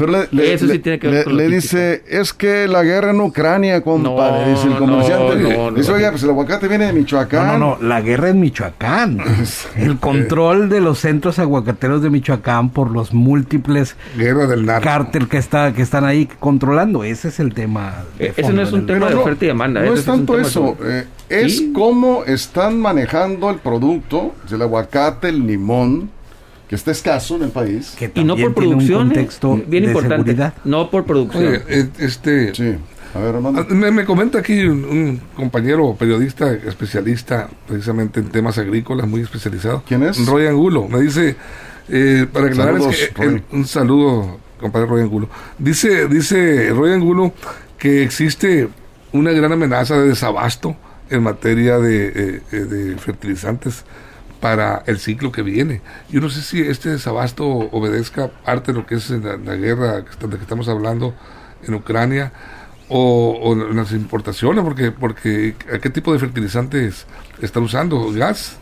Pero 0.00 0.26
le, 0.30 0.54
Eso 0.54 0.66
sí 0.66 0.78
tiene 0.78 0.98
que 0.98 1.08
ver 1.08 1.30
le, 1.30 1.48
dice, 1.48 2.02
es 2.08 2.32
que 2.32 2.66
la 2.66 2.82
guerra 2.82 3.10
en 3.10 3.20
Ucrania, 3.20 3.82
compadre, 3.82 4.46
no, 4.46 4.50
dice 4.50 4.66
el 4.68 4.76
comerciante. 4.76 5.36
No, 5.36 5.70
dice, 5.72 5.92
oye, 5.92 6.10
pues 6.10 6.22
el 6.22 6.30
aguacate 6.30 6.68
viene 6.68 6.86
de 6.86 6.94
Michoacán. 6.94 7.46
No, 7.46 7.76
no, 7.76 7.86
la 7.86 8.00
guerra 8.00 8.30
en 8.30 8.40
Michoacán. 8.40 9.20
el 9.76 9.98
control 9.98 10.70
de 10.70 10.80
los 10.80 11.00
centros 11.00 11.38
aguacateros 11.38 12.02
de 12.02 12.08
Michoacán 12.08 12.70
por 12.70 12.90
los 12.90 13.12
múltiples 13.12 13.94
guerra 14.16 14.46
del 14.46 14.64
cártel 14.64 15.28
que, 15.28 15.36
está, 15.36 15.74
que 15.74 15.82
están 15.82 16.06
ahí 16.06 16.26
controlando. 16.38 17.04
Ese 17.04 17.28
es 17.28 17.38
el 17.38 17.52
tema. 17.52 18.04
Ese 18.18 18.54
no 18.54 18.62
es 18.62 18.72
un 18.72 18.86
tema 18.86 19.10
de 19.10 19.16
oferta 19.16 19.44
y 19.44 19.48
demanda. 19.48 19.82
No 19.82 19.92
es 19.92 20.04
tanto 20.06 20.38
eso. 20.38 20.78
Eh, 20.82 21.04
es 21.28 21.62
cómo 21.74 22.24
están 22.24 22.80
manejando 22.80 23.50
el 23.50 23.58
producto, 23.58 24.34
el 24.50 24.62
aguacate, 24.62 25.28
el 25.28 25.46
limón 25.46 26.10
que 26.70 26.76
está 26.76 26.92
escaso 26.92 27.34
en 27.34 27.42
el 27.42 27.50
país. 27.50 27.96
y 28.14 28.22
no 28.22 28.36
por 28.36 28.54
producción, 28.54 29.10
¿eh? 29.10 29.28
bien 29.66 29.82
importante, 29.86 30.36
no 30.64 30.88
por 30.88 31.04
producción. 31.04 31.60
Eh, 31.68 31.88
este, 31.98 32.54
sí. 32.54 32.76
A 33.12 33.18
ver, 33.18 33.34
ah, 33.34 33.74
me, 33.74 34.04
comenta 34.04 34.38
aquí 34.38 34.62
un, 34.62 35.20
compañero 35.34 35.96
periodista 35.98 36.52
especialista 36.52 37.50
precisamente 37.66 38.20
en 38.20 38.28
temas 38.28 38.56
agrícolas, 38.56 39.08
muy 39.08 39.20
especializado. 39.22 39.82
¿Quién 39.84 40.04
es? 40.04 40.24
Roy 40.24 40.46
Angulo. 40.46 40.86
Me 40.86 41.00
dice, 41.00 41.34
eh, 41.88 42.28
para 42.32 42.46
aclarar, 42.46 42.80
un 43.50 43.66
saludo, 43.66 44.38
compañero 44.60 44.92
Roy 44.92 45.02
Angulo. 45.02 45.28
Dice, 45.58 46.06
dice 46.06 46.70
Roy 46.70 46.92
Angulo 46.92 47.32
que 47.78 48.04
existe 48.04 48.68
una 49.10 49.32
gran 49.32 49.50
amenaza 49.50 49.98
de 49.98 50.06
desabasto 50.06 50.76
en 51.10 51.24
materia 51.24 51.80
de, 51.80 52.42
eh, 52.52 52.56
de 52.56 52.96
fertilizantes 52.96 53.84
para 54.40 54.82
el 54.86 54.98
ciclo 54.98 55.32
que 55.32 55.42
viene. 55.42 55.82
Yo 56.08 56.20
no 56.20 56.30
sé 56.30 56.42
si 56.42 56.60
este 56.60 56.90
desabasto 56.90 57.46
obedezca 57.46 58.28
parte 58.28 58.72
de 58.72 58.78
lo 58.78 58.86
que 58.86 58.96
es 58.96 59.10
la, 59.10 59.36
guerra 59.36 59.96
de 59.96 60.04
que 60.04 60.42
estamos 60.42 60.68
hablando 60.68 61.14
en 61.66 61.74
Ucrania 61.74 62.32
o, 62.88 63.54
las 63.54 63.92
importaciones, 63.92 64.64
porque, 64.64 64.90
porque 64.90 65.54
¿qué 65.80 65.90
tipo 65.90 66.12
de 66.12 66.18
fertilizantes 66.18 67.06
están 67.40 67.62
usando? 67.62 68.12
¿Gas? 68.12 68.58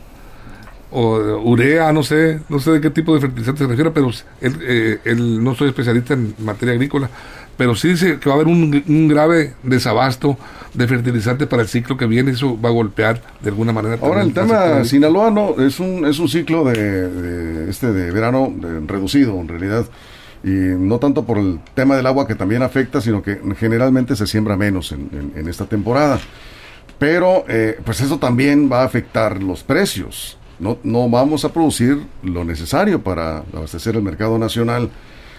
O 0.90 1.40
urea, 1.44 1.92
no 1.92 2.02
sé, 2.02 2.40
no 2.48 2.58
sé 2.58 2.72
de 2.72 2.80
qué 2.80 2.90
tipo 2.90 3.14
de 3.14 3.20
fertilizante 3.20 3.64
se 3.64 3.66
refiere, 3.66 3.90
pero 3.90 4.10
él, 4.40 4.54
eh, 4.62 4.98
él, 5.04 5.42
no 5.42 5.54
soy 5.54 5.68
especialista 5.68 6.14
en 6.14 6.34
materia 6.38 6.74
agrícola, 6.74 7.10
pero 7.58 7.74
sí 7.74 7.88
dice 7.88 8.18
que 8.18 8.28
va 8.28 8.36
a 8.36 8.40
haber 8.40 8.46
un, 8.46 9.08
grave 9.08 9.54
desabasto 9.62 10.38
de 10.72 10.86
fertilizante 10.86 11.46
para 11.46 11.62
el 11.62 11.68
ciclo 11.68 11.96
que 11.96 12.06
viene, 12.06 12.30
eso 12.30 12.58
va 12.58 12.70
a 12.70 12.72
golpear 12.72 13.20
de 13.40 13.50
alguna 13.50 13.72
manera. 13.72 13.98
Ahora 14.00 14.22
el 14.22 14.32
tema 14.32 14.84
Sinaloa 14.84 15.30
no 15.30 15.60
es 15.60 15.80
un 15.80 16.06
es 16.06 16.18
un 16.20 16.28
ciclo 16.28 16.64
de, 16.64 17.68
este 17.68 17.92
de 17.92 18.10
verano 18.12 18.54
reducido 18.86 19.38
en 19.40 19.48
realidad 19.48 19.86
y 20.44 20.50
no 20.50 20.98
tanto 21.00 21.24
por 21.24 21.36
el 21.36 21.58
tema 21.74 21.96
del 21.96 22.06
agua 22.06 22.28
que 22.28 22.36
también 22.36 22.62
afecta, 22.62 23.00
sino 23.00 23.22
que 23.22 23.40
generalmente 23.58 24.14
se 24.14 24.26
siembra 24.26 24.56
menos 24.56 24.92
en, 24.92 25.32
en, 25.34 25.48
esta 25.48 25.66
temporada. 25.66 26.20
Pero 27.00 27.44
eh, 27.48 27.78
pues 27.84 28.00
eso 28.00 28.18
también 28.18 28.70
va 28.70 28.82
a 28.82 28.84
afectar 28.84 29.42
los 29.42 29.64
precios 29.64 30.37
no, 30.58 30.78
no 30.82 31.08
vamos 31.08 31.44
a 31.44 31.52
producir 31.52 32.06
lo 32.22 32.44
necesario 32.44 33.02
para 33.02 33.38
abastecer 33.54 33.96
el 33.96 34.02
mercado 34.02 34.38
nacional. 34.38 34.90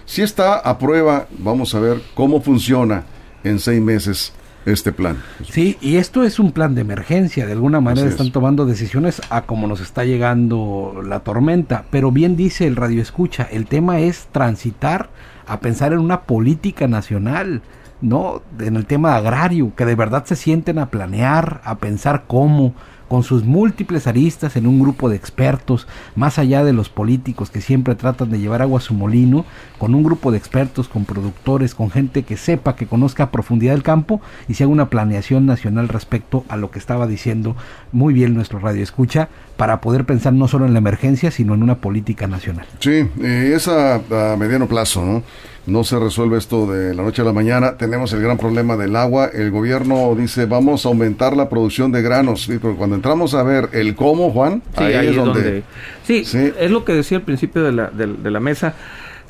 Si 0.05 0.21
está 0.21 0.55
a 0.57 0.77
prueba, 0.77 1.27
vamos 1.37 1.75
a 1.75 1.79
ver 1.79 2.01
cómo 2.15 2.41
funciona 2.41 3.03
en 3.43 3.59
seis 3.59 3.81
meses 3.81 4.33
este 4.65 4.91
plan. 4.91 5.17
Sí, 5.49 5.77
y 5.81 5.97
esto 5.97 6.23
es 6.23 6.39
un 6.39 6.51
plan 6.51 6.75
de 6.75 6.81
emergencia, 6.81 7.45
de 7.45 7.53
alguna 7.53 7.79
manera 7.79 8.07
están 8.07 8.31
tomando 8.31 8.65
decisiones 8.65 9.21
a 9.29 9.43
como 9.43 9.67
nos 9.67 9.81
está 9.81 10.03
llegando 10.03 11.01
la 11.05 11.21
tormenta, 11.21 11.85
pero 11.89 12.11
bien 12.11 12.35
dice 12.35 12.67
el 12.67 12.75
radio 12.75 13.01
escucha, 13.01 13.47
el 13.51 13.67
tema 13.67 13.99
es 13.99 14.27
transitar 14.31 15.09
a 15.47 15.59
pensar 15.59 15.93
en 15.93 15.99
una 15.99 16.21
política 16.21 16.87
nacional, 16.87 17.61
¿no? 18.01 18.41
En 18.59 18.75
el 18.75 18.85
tema 18.85 19.15
agrario, 19.15 19.73
que 19.75 19.85
de 19.85 19.95
verdad 19.95 20.25
se 20.25 20.35
sienten 20.35 20.77
a 20.77 20.89
planear, 20.89 21.61
a 21.63 21.77
pensar 21.79 22.25
cómo, 22.27 22.73
con 23.09 23.23
sus 23.23 23.43
múltiples 23.43 24.07
aristas 24.07 24.55
en 24.55 24.67
un 24.67 24.79
grupo 24.79 25.09
de 25.09 25.17
expertos, 25.17 25.87
más 26.15 26.39
allá 26.39 26.63
de 26.63 26.71
los 26.71 26.87
políticos 26.87 27.49
que 27.49 27.59
siempre 27.59 27.95
tratan 27.95 28.29
de 28.29 28.39
llevar 28.39 28.61
agua 28.61 28.79
a 28.79 28.81
su 28.81 28.93
molino, 28.93 29.45
con 29.77 29.95
un 29.95 30.03
grupo 30.03 30.31
de 30.31 30.37
expertos, 30.37 30.87
con 30.87 31.03
productores, 31.03 31.75
con 31.75 31.91
gente 31.91 32.23
que 32.23 32.37
sepa, 32.37 32.75
que 32.75 32.87
conozca 32.87 33.23
a 33.23 33.31
profundidad 33.31 33.75
el 33.75 33.83
campo 33.83 34.21
y 34.47 34.53
se 34.53 34.63
haga 34.63 34.71
una 34.71 34.89
planeación 34.89 35.45
nacional 35.45 35.89
respecto 35.89 36.45
a 36.47 36.55
lo 36.55 36.71
que 36.71 36.79
estaba 36.79 37.07
diciendo 37.07 37.55
muy 37.91 38.13
bien 38.13 38.35
nuestro 38.35 38.59
radio 38.59 38.83
escucha 38.83 39.29
para 39.57 39.81
poder 39.81 40.05
pensar 40.05 40.31
no 40.31 40.47
solo 40.47 40.65
en 40.65 40.73
la 40.73 40.79
emergencia, 40.79 41.31
sino 41.31 41.53
en 41.53 41.63
una 41.63 41.75
política 41.79 42.27
nacional. 42.27 42.65
Sí, 42.79 43.05
eh, 43.21 43.51
es 43.55 43.67
a, 43.67 43.99
mediano 44.37 44.67
plazo, 44.67 45.03
¿no? 45.03 45.23
No 45.69 45.83
se 45.83 45.99
resuelve 45.99 46.37
esto 46.37 46.65
de 46.65 46.93
la 46.93 47.03
noche 47.03 47.21
a 47.21 47.25
la 47.25 47.33
mañana. 47.33 47.77
Tenemos 47.77 48.11
el 48.13 48.21
gran 48.21 48.37
problema 48.37 48.75
del 48.75 48.95
agua. 48.95 49.29
El 49.31 49.51
gobierno 49.51 50.15
dice, 50.15 50.45
vamos 50.45 50.85
a 50.85 50.89
aumentar 50.89 51.35
la 51.35 51.49
producción 51.49 51.91
de 51.91 52.01
granos. 52.01 52.43
Sí, 52.43 52.57
pero 52.61 52.75
cuando 52.75 52.95
entramos 52.95 53.33
a 53.33 53.43
ver 53.43 53.69
el 53.73 53.95
cómo, 53.95 54.31
Juan, 54.31 54.61
ahí, 54.75 55.07
es, 55.07 55.15
donde... 55.15 55.63
Sí, 56.03 56.23
es 56.25 56.71
lo 56.71 56.85
que 56.85 56.93
decía 56.93 57.19
al 57.19 57.23
principio 57.23 57.63
de 57.63 57.71
la, 57.71 57.89
de 57.89 58.31
la 58.31 58.39
mesa. 58.39 58.73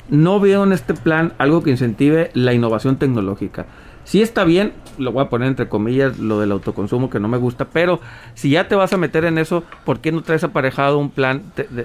No 0.08 0.40
veo 0.40 0.64
en 0.64 0.72
este 0.72 0.94
plan 0.94 1.34
algo 1.38 1.62
que 1.62 1.70
incentive 1.70 2.30
la 2.34 2.52
innovación 2.52 2.96
tecnológica. 2.96 3.66
Sí 4.10 4.22
está 4.22 4.42
bien, 4.42 4.72
lo 4.98 5.12
voy 5.12 5.22
a 5.22 5.28
poner 5.28 5.46
entre 5.46 5.68
comillas, 5.68 6.18
lo 6.18 6.40
del 6.40 6.50
autoconsumo 6.50 7.10
que 7.10 7.20
no 7.20 7.28
me 7.28 7.38
gusta, 7.38 7.66
pero 7.66 8.00
si 8.34 8.50
ya 8.50 8.66
te 8.66 8.74
vas 8.74 8.92
a 8.92 8.96
meter 8.96 9.24
en 9.24 9.38
eso, 9.38 9.62
¿por 9.84 10.00
qué 10.00 10.10
no 10.10 10.22
traes 10.22 10.42
aparejado 10.42 10.98
un 10.98 11.10
plan 11.10 11.44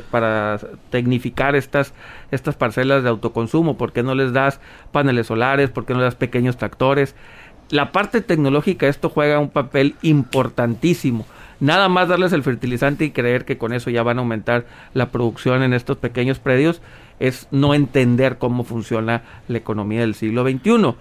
para 0.10 0.60
tecnificar 0.90 1.56
estas, 1.56 1.94
estas 2.32 2.56
parcelas 2.56 3.04
de 3.04 3.10
autoconsumo? 3.10 3.78
¿Por 3.78 3.94
qué 3.94 4.02
no 4.02 4.16
les 4.16 4.34
das 4.34 4.60
paneles 4.92 5.28
solares? 5.28 5.70
¿Por 5.70 5.86
qué 5.86 5.94
no 5.94 6.00
les 6.00 6.08
das 6.08 6.16
pequeños 6.16 6.58
tractores? 6.58 7.14
La 7.70 7.92
parte 7.92 8.22
tecnológica, 8.22 8.88
esto 8.88 9.10
juega 9.10 9.38
un 9.38 9.52
papel 9.52 9.94
importantísimo. 10.02 11.28
Nada 11.60 11.90
más 11.90 12.08
darles 12.08 12.34
el 12.34 12.42
fertilizante 12.42 13.06
y 13.06 13.12
creer 13.12 13.46
que 13.46 13.60
con 13.60 13.72
eso 13.72 13.92
ya 13.92 14.02
van 14.02 14.18
a 14.18 14.22
aumentar 14.22 14.66
la 14.96 15.12
producción 15.12 15.62
en 15.62 15.74
estos 15.74 15.98
pequeños 15.98 16.40
predios 16.40 16.82
es 17.20 17.48
no 17.52 17.76
entender 17.76 18.40
cómo 18.40 18.64
funciona 18.64 19.22
la 19.48 19.60
economía 19.60 20.00
del 20.00 20.16
siglo 20.16 20.42
XXI 20.42 20.96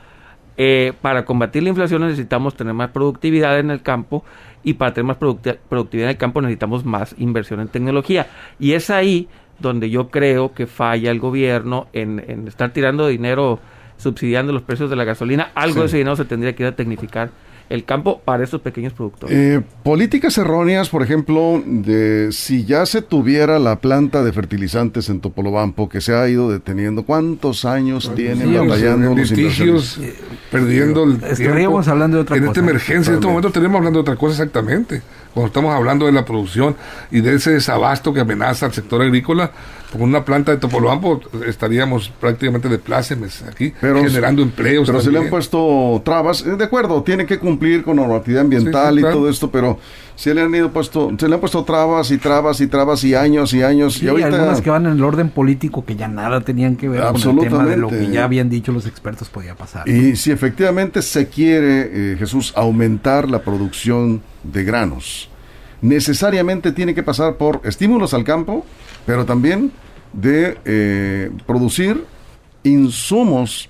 eh, 0.56 0.92
para 1.00 1.24
combatir 1.24 1.62
la 1.62 1.70
inflación 1.70 2.02
necesitamos 2.02 2.54
tener 2.54 2.74
más 2.74 2.90
productividad 2.90 3.58
en 3.58 3.70
el 3.70 3.82
campo 3.82 4.24
y 4.62 4.74
para 4.74 4.94
tener 4.94 5.06
más 5.06 5.16
productividad 5.16 6.06
en 6.06 6.10
el 6.10 6.16
campo 6.16 6.40
necesitamos 6.40 6.84
más 6.84 7.14
inversión 7.18 7.60
en 7.60 7.68
tecnología. 7.68 8.28
Y 8.58 8.72
es 8.72 8.90
ahí 8.90 9.28
donde 9.58 9.90
yo 9.90 10.10
creo 10.10 10.52
que 10.52 10.66
falla 10.66 11.10
el 11.10 11.20
gobierno 11.20 11.86
en, 11.92 12.48
estar 12.48 12.72
tirando 12.72 13.06
dinero 13.06 13.60
subsidiando 13.96 14.52
los 14.52 14.62
precios 14.62 14.90
de 14.90 14.96
la 14.96 15.04
gasolina. 15.04 15.50
Algo 15.54 15.80
de 15.80 15.86
ese 15.86 15.98
dinero 15.98 16.16
se 16.16 16.24
tendría 16.24 16.54
que 16.54 16.64
ir 16.64 16.68
a 16.68 16.76
tecnificar 16.76 17.30
el 17.70 17.84
campo 17.84 18.20
para 18.24 18.44
estos 18.44 18.60
pequeños 18.60 18.92
productores. 18.92 19.36
Eh, 19.36 19.62
políticas 19.82 20.36
erróneas, 20.38 20.88
por 20.88 21.02
ejemplo, 21.02 21.62
de 21.64 22.28
si 22.30 22.64
ya 22.64 22.84
se 22.86 23.02
tuviera 23.02 23.58
la 23.58 23.80
planta 23.80 24.22
de 24.22 24.32
fertilizantes 24.32 25.08
en 25.08 25.20
Topolobampo 25.20 25.88
que 25.88 26.00
se 26.00 26.14
ha 26.14 26.28
ido 26.28 26.50
deteniendo, 26.50 27.04
¿cuántos 27.04 27.64
años 27.64 28.12
tiene 28.14 28.58
batallando 28.58 29.14
los 29.14 29.30
litigios, 29.30 30.00
perdiendo 30.50 31.04
el 31.04 31.22
Estaríamos 31.24 31.88
hablando 31.88 32.18
de 32.18 32.22
otra 32.22 32.36
en 32.36 32.44
esta 32.44 32.60
emergencia, 32.60 33.10
en 33.10 33.16
este 33.16 33.26
momento 33.26 33.50
tenemos 33.50 33.78
hablando 33.78 33.98
de 33.98 34.02
otra 34.02 34.16
cosa 34.16 34.42
exactamente. 34.42 35.02
Cuando 35.32 35.48
estamos 35.48 35.74
hablando 35.74 36.06
de 36.06 36.12
la 36.12 36.24
producción 36.24 36.76
y 37.10 37.20
de 37.20 37.34
ese 37.34 37.52
desabasto 37.52 38.14
que 38.14 38.20
amenaza 38.20 38.66
al 38.66 38.72
sector 38.72 39.02
agrícola, 39.02 39.50
con 39.98 40.08
una 40.08 40.24
planta 40.24 40.50
de 40.50 40.58
Topolobampo 40.58 41.20
estaríamos 41.46 42.08
prácticamente 42.20 42.68
de 42.68 42.78
plácemes 42.78 43.42
aquí, 43.42 43.72
generando 43.80 44.42
empleos. 44.42 44.88
Pero 44.88 45.00
se 45.00 45.10
le 45.12 45.18
han 45.20 45.30
puesto 45.30 46.02
trabas, 46.04 46.44
eh, 46.44 46.56
de 46.56 46.64
acuerdo, 46.64 47.02
tiene 47.02 47.26
que 47.26 47.38
cumplir 47.38 47.84
con 47.84 47.96
normatividad 47.96 48.42
ambiental 48.42 48.98
y 48.98 49.02
todo 49.02 49.28
esto, 49.28 49.50
pero 49.50 49.78
se 50.16 50.34
le 50.34 50.42
han 50.42 50.52
ido 50.52 50.72
puesto, 50.72 51.12
se 51.16 51.28
le 51.28 51.34
han 51.34 51.40
puesto 51.40 51.64
trabas 51.64 52.10
y 52.10 52.18
trabas 52.18 52.60
y 52.60 52.66
trabas 52.66 53.04
y 53.04 53.14
años 53.14 53.54
y 53.54 53.62
años. 53.62 54.02
y 54.02 54.08
ahorita, 54.08 54.28
algunas 54.28 54.60
que 54.60 54.70
van 54.70 54.86
en 54.86 54.92
el 54.92 55.04
orden 55.04 55.30
político 55.30 55.84
que 55.84 55.94
ya 55.94 56.08
nada 56.08 56.40
tenían 56.40 56.74
que 56.76 56.88
ver 56.88 57.00
con 57.00 57.38
el 57.38 57.48
tema 57.48 57.64
de 57.64 57.76
lo 57.76 57.88
que 57.88 58.08
ya 58.10 58.24
habían 58.24 58.50
dicho 58.50 58.72
los 58.72 58.86
expertos 58.86 59.28
podía 59.28 59.54
pasar. 59.54 59.88
Y 59.88 60.16
si 60.16 60.32
efectivamente 60.32 61.02
se 61.02 61.28
quiere, 61.28 62.12
eh, 62.12 62.16
Jesús, 62.18 62.52
aumentar 62.56 63.30
la 63.30 63.42
producción 63.42 64.22
de 64.42 64.64
granos, 64.64 65.30
necesariamente 65.82 66.72
tiene 66.72 66.94
que 66.94 67.02
pasar 67.02 67.36
por 67.36 67.60
estímulos 67.62 68.12
al 68.12 68.24
campo, 68.24 68.66
pero 69.06 69.24
también 69.24 69.70
de 70.14 70.58
eh, 70.64 71.30
producir 71.46 72.04
insumos 72.62 73.68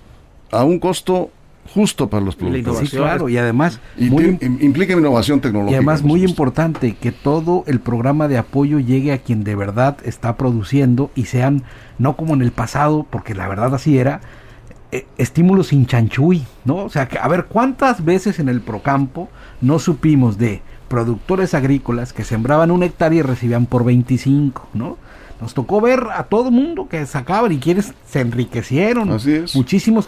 a 0.50 0.64
un 0.64 0.78
costo 0.78 1.30
justo 1.72 2.08
para 2.08 2.24
los 2.24 2.36
productores. 2.36 2.90
Sí, 2.90 2.96
claro, 2.96 3.28
y 3.28 3.36
además 3.36 3.80
implica 3.98 4.92
innovación 4.92 5.40
tecnológica. 5.40 5.72
Y 5.72 5.76
además 5.76 6.02
muy 6.02 6.22
importante 6.22 6.94
que 6.94 7.10
todo 7.10 7.64
el 7.66 7.80
programa 7.80 8.28
de 8.28 8.38
apoyo 8.38 8.78
llegue 8.78 9.12
a 9.12 9.18
quien 9.18 9.44
de 9.44 9.56
verdad 9.56 9.96
está 10.04 10.36
produciendo 10.36 11.10
y 11.14 11.24
sean 11.24 11.64
no 11.98 12.16
como 12.16 12.34
en 12.34 12.42
el 12.42 12.52
pasado, 12.52 13.06
porque 13.08 13.34
la 13.34 13.48
verdad 13.48 13.74
así 13.74 13.98
era, 13.98 14.20
eh, 14.92 15.06
estímulos 15.18 15.68
sin 15.68 15.86
chanchuy, 15.86 16.44
¿no? 16.64 16.76
O 16.76 16.90
sea, 16.90 17.08
que, 17.08 17.18
a 17.18 17.26
ver, 17.26 17.46
¿cuántas 17.46 18.04
veces 18.04 18.38
en 18.38 18.48
el 18.48 18.60
Procampo 18.60 19.28
no 19.60 19.78
supimos 19.78 20.38
de 20.38 20.62
productores 20.88 21.54
agrícolas 21.54 22.12
que 22.12 22.22
sembraban 22.22 22.70
un 22.70 22.82
hectárea 22.82 23.18
y 23.18 23.22
recibían 23.22 23.66
por 23.66 23.84
25, 23.84 24.68
¿no? 24.74 24.98
Nos 25.44 25.52
tocó 25.52 25.78
ver 25.82 26.06
a 26.10 26.22
todo 26.24 26.50
mundo 26.50 26.88
que 26.88 27.04
sacaban 27.04 27.52
y 27.52 27.58
quienes 27.58 27.92
se 28.08 28.20
enriquecieron. 28.20 29.10
Así 29.10 29.32
es. 29.34 29.54
Muchísimos. 29.54 30.06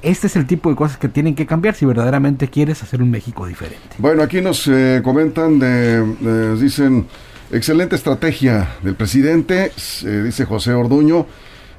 Este 0.00 0.28
es 0.28 0.34
el 0.34 0.46
tipo 0.46 0.70
de 0.70 0.76
cosas 0.76 0.96
que 0.96 1.08
tienen 1.08 1.34
que 1.34 1.44
cambiar 1.44 1.74
si 1.74 1.84
verdaderamente 1.84 2.48
quieres 2.48 2.82
hacer 2.82 3.02
un 3.02 3.10
México 3.10 3.46
diferente. 3.46 3.96
Bueno, 3.98 4.22
aquí 4.22 4.40
nos 4.40 4.66
eh, 4.66 5.02
comentan, 5.04 5.58
de, 5.58 6.56
dicen, 6.56 7.06
excelente 7.52 7.96
estrategia 7.96 8.76
del 8.82 8.94
presidente, 8.94 9.72
dice 10.02 10.46
José 10.46 10.72
Orduño, 10.72 11.26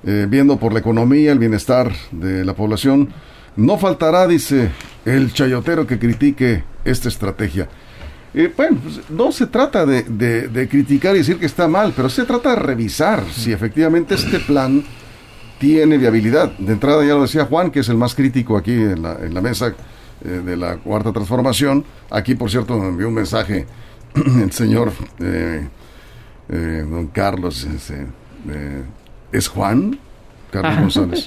eh, 0.04 0.28
viendo 0.30 0.58
por 0.58 0.72
la 0.72 0.78
economía, 0.78 1.32
el 1.32 1.39
bienestar 1.39 1.91
de 2.12 2.45
la 2.45 2.54
población. 2.54 3.10
No 3.56 3.80
faltará, 3.80 4.28
dice, 4.28 4.69
el 5.04 5.34
chayotero 5.34 5.88
que 5.88 5.98
critique 5.98 6.63
esta 6.86 7.10
estrategia. 7.10 7.69
Eh, 8.34 8.54
bueno, 8.56 8.78
pues, 8.82 9.10
no 9.10 9.32
se 9.32 9.48
trata 9.48 9.86
de, 9.86 10.68
criticar 10.70 11.15
y 11.15 11.20
decir 11.20 11.39
que 11.39 11.46
está 11.46 11.68
mal, 11.68 11.94
pero 11.96 12.10
se 12.10 12.26
trata 12.26 12.52
de 12.52 12.56
revisar 12.58 13.24
si 13.32 13.52
efectivamente 13.52 14.15
este 14.15 14.39
plan 14.39 14.84
tiene 15.58 15.98
viabilidad. 15.98 16.52
De 16.58 16.74
entrada 16.74 17.04
ya 17.06 17.15
lo 17.15 17.24
decía 17.24 17.46
Juan, 17.46 17.72
que 17.72 17.80
es 17.80 17.89
el 17.89 17.98
más 17.98 18.15
crítico 18.15 18.56
aquí 18.56 18.74
en 18.74 19.02
la, 19.02 19.13
en 19.15 19.34
la 19.34 19.42
mesa 19.42 19.74
eh, 20.24 20.28
de 20.46 20.56
la 20.56 20.78
cuarta 20.78 21.12
transformación. 21.12 21.84
Aquí, 22.10 22.36
por 22.36 22.50
cierto, 22.52 22.78
me 22.78 22.88
envió 22.88 23.08
un 23.08 23.15
mensaje 23.15 23.65
el 24.15 24.52
señor 24.52 24.92
eh, 25.20 25.68
don 26.48 27.08
Carlos. 27.08 27.68
¿Es 29.32 29.48
Juan? 29.48 30.00
Carlos 30.50 30.98
González. 30.98 31.26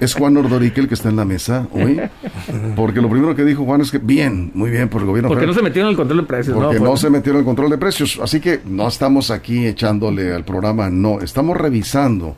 Es 0.00 0.14
Juan 0.14 0.36
Ordorique 0.36 0.80
el 0.80 0.88
que 0.88 0.94
está 0.94 1.08
en 1.08 1.16
la 1.16 1.24
mesa 1.24 1.66
hoy. 1.72 2.00
Porque 2.76 3.00
lo 3.00 3.08
primero 3.08 3.34
que 3.34 3.44
dijo 3.44 3.64
Juan 3.64 3.80
es 3.80 3.90
que 3.90 3.98
bien, 3.98 4.50
muy 4.54 4.70
bien 4.70 4.88
por 4.88 5.00
el 5.02 5.06
gobierno. 5.06 5.28
Porque 5.28 5.46
no 5.46 5.54
se 5.54 5.62
metieron 5.62 5.88
en 5.88 5.92
el 5.92 5.96
control 5.96 6.18
de 6.18 6.26
precios. 6.26 6.56
Porque 6.56 6.80
no, 6.80 6.86
no 6.86 6.96
se 6.96 7.10
metieron 7.10 7.36
en 7.36 7.40
el 7.40 7.44
control 7.46 7.70
de 7.70 7.78
precios. 7.78 8.18
Así 8.22 8.40
que 8.40 8.60
no 8.64 8.88
estamos 8.88 9.30
aquí 9.30 9.66
echándole 9.66 10.34
al 10.34 10.44
programa, 10.44 10.90
no. 10.90 11.20
Estamos 11.20 11.56
revisando 11.56 12.36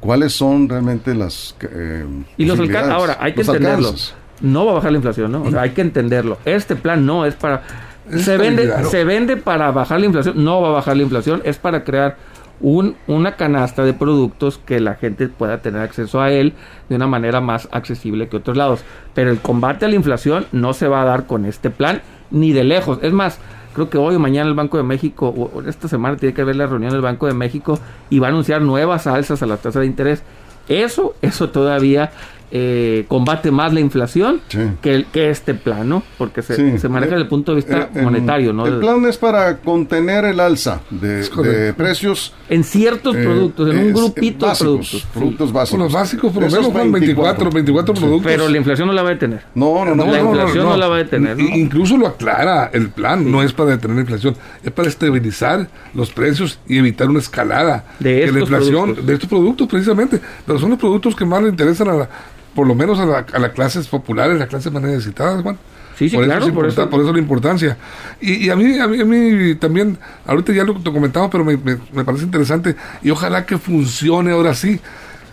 cuáles 0.00 0.32
son 0.32 0.68
realmente 0.68 1.14
las. 1.14 1.56
Eh, 1.62 2.04
y 2.36 2.44
los 2.44 2.58
alcances. 2.58 2.92
Ahora, 2.92 3.16
hay 3.20 3.34
que 3.34 3.40
entenderlo. 3.40 3.94
No 4.40 4.66
va 4.66 4.72
a 4.72 4.74
bajar 4.74 4.92
la 4.92 4.98
inflación, 4.98 5.32
¿no? 5.32 5.42
O 5.42 5.50
sea, 5.50 5.62
hay 5.62 5.70
que 5.70 5.80
entenderlo. 5.80 6.38
Este 6.44 6.76
plan 6.76 7.06
no 7.06 7.24
es 7.24 7.34
para. 7.34 7.62
se 8.10 8.36
vende, 8.36 8.70
se 8.90 9.04
vende 9.04 9.36
para 9.36 9.70
bajar 9.70 10.00
la 10.00 10.06
inflación. 10.06 10.44
No 10.44 10.60
va 10.60 10.68
a 10.68 10.72
bajar 10.72 10.96
la 10.96 11.02
inflación. 11.02 11.40
Es 11.44 11.56
para 11.56 11.84
crear 11.84 12.16
un, 12.60 12.96
una 13.06 13.36
canasta 13.36 13.84
de 13.84 13.92
productos 13.92 14.58
que 14.58 14.80
la 14.80 14.94
gente 14.94 15.28
pueda 15.28 15.58
tener 15.58 15.82
acceso 15.82 16.20
a 16.20 16.30
él 16.30 16.54
de 16.88 16.96
una 16.96 17.06
manera 17.06 17.40
más 17.40 17.68
accesible 17.72 18.28
que 18.28 18.36
otros 18.36 18.56
lados. 18.56 18.84
Pero 19.14 19.30
el 19.30 19.38
combate 19.40 19.84
a 19.84 19.88
la 19.88 19.96
inflación 19.96 20.46
no 20.52 20.72
se 20.72 20.88
va 20.88 21.02
a 21.02 21.04
dar 21.04 21.26
con 21.26 21.44
este 21.44 21.70
plan 21.70 22.02
ni 22.30 22.52
de 22.52 22.64
lejos. 22.64 22.98
Es 23.02 23.12
más, 23.12 23.38
creo 23.74 23.90
que 23.90 23.98
hoy 23.98 24.14
o 24.14 24.20
mañana 24.20 24.48
el 24.48 24.54
Banco 24.54 24.76
de 24.76 24.82
México, 24.82 25.28
o 25.28 25.62
esta 25.68 25.88
semana 25.88 26.16
tiene 26.16 26.34
que 26.34 26.42
haber 26.42 26.56
la 26.56 26.66
reunión 26.66 26.92
del 26.92 27.00
Banco 27.00 27.26
de 27.26 27.34
México 27.34 27.78
y 28.10 28.18
va 28.18 28.28
a 28.28 28.30
anunciar 28.30 28.62
nuevas 28.62 29.06
alzas 29.06 29.42
a 29.42 29.46
la 29.46 29.56
tasa 29.56 29.80
de 29.80 29.86
interés. 29.86 30.22
Eso, 30.68 31.14
eso 31.20 31.50
todavía 31.50 32.10
eh, 32.50 33.04
combate 33.08 33.50
más 33.50 33.72
la 33.72 33.80
inflación 33.80 34.40
que, 34.80 35.06
que 35.12 35.30
este 35.30 35.54
plan, 35.54 35.88
¿no? 35.88 36.02
Porque 36.18 36.42
se, 36.42 36.88
maneja 36.88 37.12
desde 37.12 37.22
el 37.22 37.28
punto 37.28 37.52
de 37.52 37.56
vista 37.56 37.90
eh, 37.94 38.02
monetario, 38.02 38.52
¿no? 38.52 38.66
El 38.66 38.78
plan 38.78 39.04
es 39.06 39.16
para 39.18 39.58
contener 39.58 40.24
el 40.24 40.38
alza 40.38 40.80
de, 40.90 41.74
precios. 41.76 42.32
En 42.48 42.62
ciertos 42.62 43.16
eh, 43.16 43.24
productos, 43.24 43.70
en 43.70 43.78
un 43.78 43.92
grupito 43.92 44.48
de 44.48 44.54
productos. 44.56 45.06
Productos 45.12 45.52
básicos. 45.52 45.80
Los 45.80 45.92
básicos 45.92 46.32
por 46.32 46.42
lo 46.42 46.50
menos 46.50 46.66
son 46.66 46.92
24, 46.92 47.50
24 47.50 47.94
productos. 47.94 48.22
Pero 48.24 48.48
la 48.48 48.56
inflación 48.56 48.88
no 48.88 48.94
la 48.94 49.02
va 49.02 49.08
a 49.08 49.12
detener. 49.12 49.42
No, 49.54 49.84
no, 49.84 49.94
no. 49.94 50.06
La 50.06 50.20
inflación 50.20 50.64
no, 50.64 50.76
la 50.76 50.88
va 50.88 50.96
a 50.96 50.98
detener. 50.98 51.40
Incluso 51.40 51.96
lo 51.96 52.06
aclara, 52.06 52.70
el 52.72 52.90
plan 52.90 53.30
no 53.30 53.42
es 53.42 53.52
para 53.52 53.70
detener 53.70 53.96
la 53.96 54.02
inflación, 54.02 54.36
es 54.62 54.70
para 54.70 54.88
estabilizar 54.88 55.68
los 55.94 56.10
precios 56.10 56.58
y 56.68 56.78
evitar 56.78 57.08
una 57.08 57.18
escalada 57.18 57.84
de, 57.98 58.30
la 58.30 58.40
inflación 58.40 59.06
de 59.06 59.14
estos 59.14 59.28
productos 59.28 59.66
precisamente. 59.66 60.20
Pero 60.46 60.58
son 60.58 60.70
los 60.70 60.78
productos 60.78 61.16
que 61.16 61.24
más 61.24 61.42
le 61.42 61.48
interesan 61.48 61.88
a 61.88 61.94
la 61.94 62.08
por 62.54 62.66
lo 62.66 62.74
menos 62.74 62.98
a, 62.98 63.06
la, 63.06 63.26
a 63.32 63.38
las 63.38 63.52
clases 63.52 63.88
populares, 63.88 64.38
las 64.38 64.48
clases 64.48 64.72
más 64.72 64.82
necesitadas, 64.82 65.42
Juan. 65.42 65.58
Sí, 65.96 66.08
sí, 66.08 66.16
por 66.16 66.24
claro, 66.24 66.44
eso 66.44 66.54
por, 66.54 66.66
eso. 66.66 66.90
por 66.90 67.00
eso 67.00 67.12
la 67.12 67.18
importancia. 67.18 67.76
Y, 68.20 68.46
y 68.46 68.50
a, 68.50 68.56
mí, 68.56 68.78
a, 68.78 68.88
mí, 68.88 69.00
a 69.00 69.04
mí 69.04 69.54
también, 69.54 69.96
ahorita 70.26 70.52
ya 70.52 70.64
lo, 70.64 70.82
comentaba, 70.82 71.30
pero 71.30 71.44
me, 71.44 71.56
me, 71.56 71.78
me, 71.92 72.04
parece 72.04 72.24
interesante 72.24 72.74
y 73.02 73.10
ojalá 73.10 73.46
que 73.46 73.58
funcione 73.58 74.32
ahora 74.32 74.54
sí 74.54 74.80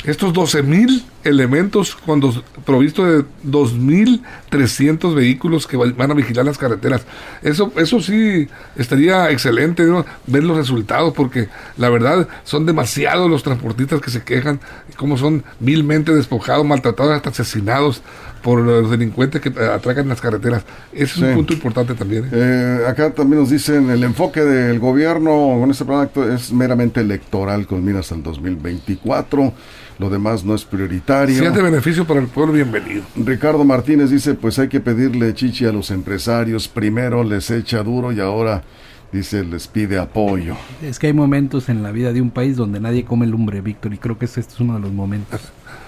estos 0.03 0.33
12.000 0.33 1.03
elementos 1.23 1.95
cuando 1.95 2.43
provisto 2.65 3.05
de 3.05 3.23
2.300 3.45 5.13
vehículos 5.13 5.67
que 5.67 5.77
van 5.77 6.11
a 6.11 6.13
vigilar 6.15 6.45
las 6.45 6.57
carreteras. 6.57 7.05
Eso, 7.43 7.71
eso 7.77 8.01
sí 8.01 8.47
estaría 8.75 9.29
excelente 9.29 9.83
ver 10.27 10.43
los 10.43 10.57
resultados 10.57 11.13
porque 11.13 11.49
la 11.77 11.89
verdad 11.89 12.27
son 12.43 12.65
demasiados 12.65 13.29
los 13.29 13.43
transportistas 13.43 14.01
que 14.01 14.09
se 14.09 14.23
quejan, 14.23 14.59
como 14.95 15.17
son 15.17 15.43
vilmente 15.59 16.13
despojados, 16.13 16.65
maltratados, 16.65 17.13
hasta 17.13 17.29
asesinados 17.29 18.01
por 18.41 18.59
los 18.59 18.89
delincuentes 18.89 19.41
que 19.41 19.49
atracan 19.63 20.07
las 20.07 20.21
carreteras. 20.21 20.63
Ese 20.91 21.03
es 21.03 21.17
un 21.17 21.33
punto 21.35 21.53
importante 21.53 21.93
también. 21.93 22.25
¿eh? 22.25 22.29
Eh, 22.31 22.79
acá 22.87 23.11
también 23.11 23.41
nos 23.41 23.49
dicen 23.49 23.89
el 23.89 24.03
enfoque 24.03 24.41
del 24.41 24.79
gobierno 24.79 25.57
con 25.59 25.71
este 25.71 25.85
plan 25.85 26.09
es 26.33 26.51
meramente 26.51 27.01
electoral 27.01 27.67
con 27.67 27.83
miras 27.83 28.11
al 28.11 28.23
2024 28.23 29.53
lo 30.01 30.09
demás 30.09 30.43
no 30.43 30.55
es 30.55 30.65
prioritario. 30.65 31.37
Si 31.37 31.45
es 31.45 31.53
de 31.53 31.61
beneficio 31.61 32.07
para 32.07 32.19
el 32.19 32.25
pueblo, 32.25 32.53
bienvenido. 32.53 33.03
Ricardo 33.15 33.63
Martínez 33.63 34.09
dice, 34.09 34.33
pues 34.33 34.57
hay 34.57 34.67
que 34.67 34.79
pedirle 34.79 35.31
chichi 35.35 35.65
a 35.65 35.71
los 35.71 35.91
empresarios, 35.91 36.67
primero 36.67 37.23
les 37.23 37.51
echa 37.51 37.83
duro 37.83 38.11
y 38.11 38.19
ahora 38.19 38.63
dice, 39.11 39.43
les 39.43 39.67
pide 39.67 39.99
apoyo. 39.99 40.55
Es 40.81 40.97
que 40.97 41.05
hay 41.05 41.13
momentos 41.13 41.69
en 41.69 41.83
la 41.83 41.91
vida 41.91 42.13
de 42.13 42.21
un 42.21 42.31
país 42.31 42.57
donde 42.57 42.79
nadie 42.79 43.05
come 43.05 43.27
lumbre, 43.27 43.61
Víctor, 43.61 43.93
y 43.93 43.99
creo 43.99 44.17
que 44.17 44.25
este 44.25 44.39
es 44.39 44.59
uno 44.59 44.73
de 44.73 44.79
los 44.79 44.91
momentos. 44.91 45.39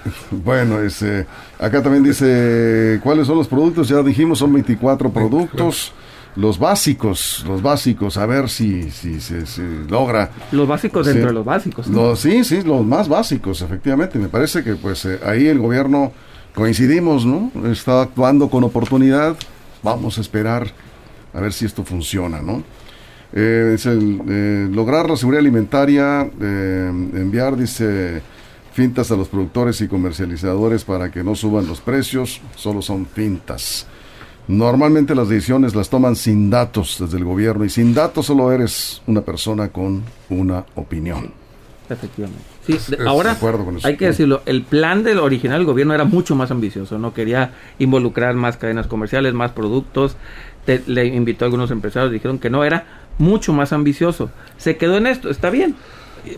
bueno, 0.31 0.79
ese, 0.79 1.25
acá 1.59 1.81
también 1.81 2.03
dice, 2.03 2.99
¿cuáles 3.03 3.27
son 3.27 3.37
los 3.37 3.47
productos? 3.47 3.87
Ya 3.89 4.01
dijimos, 4.01 4.39
son 4.39 4.53
24 4.53 5.11
productos 5.11 5.93
los 6.35 6.57
básicos, 6.57 7.43
los 7.47 7.61
básicos, 7.61 8.17
a 8.17 8.25
ver 8.25 8.49
si, 8.49 8.89
si, 8.89 9.19
se 9.19 9.45
logra. 9.87 10.31
Los 10.51 10.67
básicos 10.67 11.05
dentro 11.05 11.27
de 11.27 11.33
los 11.33 11.45
básicos. 11.45 11.87
sí, 12.17 12.43
sí, 12.43 12.61
los 12.63 12.85
más 12.85 13.07
básicos, 13.07 13.61
efectivamente. 13.61 14.17
Me 14.17 14.29
parece 14.29 14.63
que 14.63 14.75
pues 14.75 15.05
eh, 15.05 15.19
ahí 15.25 15.47
el 15.47 15.59
gobierno 15.59 16.11
coincidimos, 16.55 17.25
¿no? 17.25 17.51
Está 17.71 18.01
actuando 18.01 18.49
con 18.49 18.63
oportunidad. 18.63 19.37
Vamos 19.83 20.17
a 20.17 20.21
esperar 20.21 20.71
a 21.33 21.41
ver 21.41 21.53
si 21.53 21.65
esto 21.65 21.83
funciona, 21.83 22.41
¿no? 22.41 22.63
Eh, 23.35 23.75
eh, 23.85 24.67
lograr 24.71 25.09
la 25.09 25.17
seguridad 25.17 25.41
alimentaria, 25.41 26.21
enviar, 26.21 27.57
dice, 27.57 28.21
fintas 28.73 29.11
a 29.11 29.15
los 29.15 29.29
productores 29.29 29.79
y 29.81 29.87
comercializadores 29.87 30.83
para 30.83 31.11
que 31.11 31.23
no 31.23 31.35
suban 31.35 31.67
los 31.67 31.79
precios, 31.79 32.41
solo 32.55 32.81
son 32.81 33.05
fintas. 33.05 33.87
Normalmente 34.47 35.15
las 35.15 35.29
decisiones 35.29 35.73
las 35.73 35.89
toman 35.89 36.15
sin 36.15 36.49
datos 36.49 36.97
desde 36.99 37.17
el 37.17 37.23
gobierno 37.23 37.63
y 37.63 37.69
sin 37.69 37.93
datos 37.93 38.25
solo 38.25 38.51
eres 38.51 39.01
una 39.07 39.21
persona 39.21 39.69
con 39.69 40.03
una 40.29 40.65
opinión. 40.75 41.31
Efectivamente. 41.89 42.43
Sí, 42.65 42.77
ahora 43.05 43.37
hay 43.83 43.97
que 43.97 44.07
decirlo, 44.07 44.41
el 44.45 44.63
plan 44.63 45.03
del 45.03 45.19
original 45.19 45.59
del 45.59 45.67
gobierno 45.67 45.93
era 45.93 46.05
mucho 46.05 46.33
más 46.33 46.49
ambicioso, 46.49 46.97
no 46.97 47.13
quería 47.13 47.51
involucrar 47.77 48.35
más 48.35 48.55
cadenas 48.55 48.87
comerciales, 48.87 49.33
más 49.33 49.51
productos, 49.51 50.15
le 50.65 51.05
invitó 51.07 51.43
a 51.43 51.47
algunos 51.47 51.71
empresarios, 51.71 52.11
dijeron 52.11 52.39
que 52.39 52.49
no, 52.49 52.63
era 52.63 52.85
mucho 53.17 53.51
más 53.51 53.73
ambicioso. 53.73 54.31
Se 54.57 54.77
quedó 54.77 54.97
en 54.97 55.07
esto, 55.07 55.29
está 55.29 55.49
bien, 55.49 55.75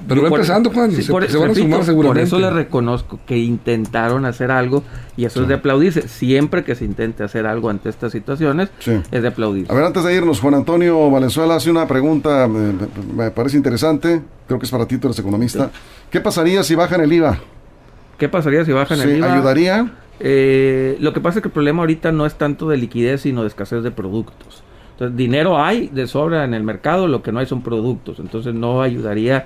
pero 0.08 0.22
va 0.24 0.28
empezando, 0.30 0.72
Juan, 0.72 0.92
se, 0.92 1.12
van 1.12 1.24
a 1.24 1.28
sumar 1.30 1.84
seguramente. 1.84 1.94
Por 1.94 2.18
eso 2.18 2.40
le 2.40 2.50
reconozco 2.50 3.20
que 3.26 3.38
intentaron 3.38 4.26
hacer 4.26 4.52
algo 4.52 4.84
y 5.16 5.26
eso 5.26 5.44
es 5.44 5.48
de 5.48 5.56
aplaudirse. 5.56 6.08
Siempre 6.08 6.64
que 6.64 6.76
se 6.76 6.86
intente 6.86 7.24
hacer 7.24 7.46
algo 7.46 7.70
ante 7.70 7.90
estas 7.90 8.12
situaciones, 8.12 8.70
es 9.12 9.22
de 9.22 9.28
aplaudirse. 9.28 9.72
A 9.72 9.76
ver, 9.76 9.86
antes 9.86 10.04
de 10.04 10.16
irnos, 10.16 10.40
Juan 10.40 10.56
Antonio 10.56 11.10
Valenzuela 11.10 11.56
hace 11.56 11.70
una 11.70 11.88
pregunta, 11.88 12.48
me, 12.48 13.32
parece 13.32 13.58
interesante, 13.58 14.22
creo 14.48 14.60
que 14.60 14.66
es 14.66 14.72
para 14.72 14.88
ti, 14.88 14.98
tú 14.98 15.08
eres 15.08 15.20
economista. 15.20 15.70
¿Qué 16.10 16.20
pasaría 16.20 16.64
si 16.64 16.76
bajan 16.76 17.02
el 17.02 17.14
IVA? 17.14 17.40
¿Qué 18.18 18.30
pasaría 18.30 18.66
si 18.66 18.72
bajan 18.72 19.00
el 19.02 19.18
IVA? 19.18 19.34
¿Ayudaría? 19.34 19.92
Eh, 20.20 20.98
lo 21.00 21.14
que 21.14 21.20
pasa 21.20 21.40
es 21.40 21.44
que 21.44 21.50
el 21.50 21.54
problema 21.54 21.82
ahorita 21.82 22.12
no 22.12 22.26
es 22.26 22.36
tanto 22.36 22.70
de 22.70 22.78
liquidez, 22.78 23.22
sino 23.22 23.42
de 23.42 23.50
escasez 23.50 23.84
de 23.84 23.92
productos. 23.92 24.64
Entonces, 24.94 25.18
dinero 25.18 25.62
hay 25.62 25.88
de 25.90 26.08
sobra 26.08 26.46
en 26.46 26.54
el 26.54 26.64
mercado, 26.64 27.08
lo 27.08 27.22
que 27.22 27.34
no 27.34 27.40
hay 27.40 27.46
son 27.46 27.62
productos. 27.62 28.20
Entonces, 28.20 28.54
no 28.54 28.82
ayudaría 28.82 29.46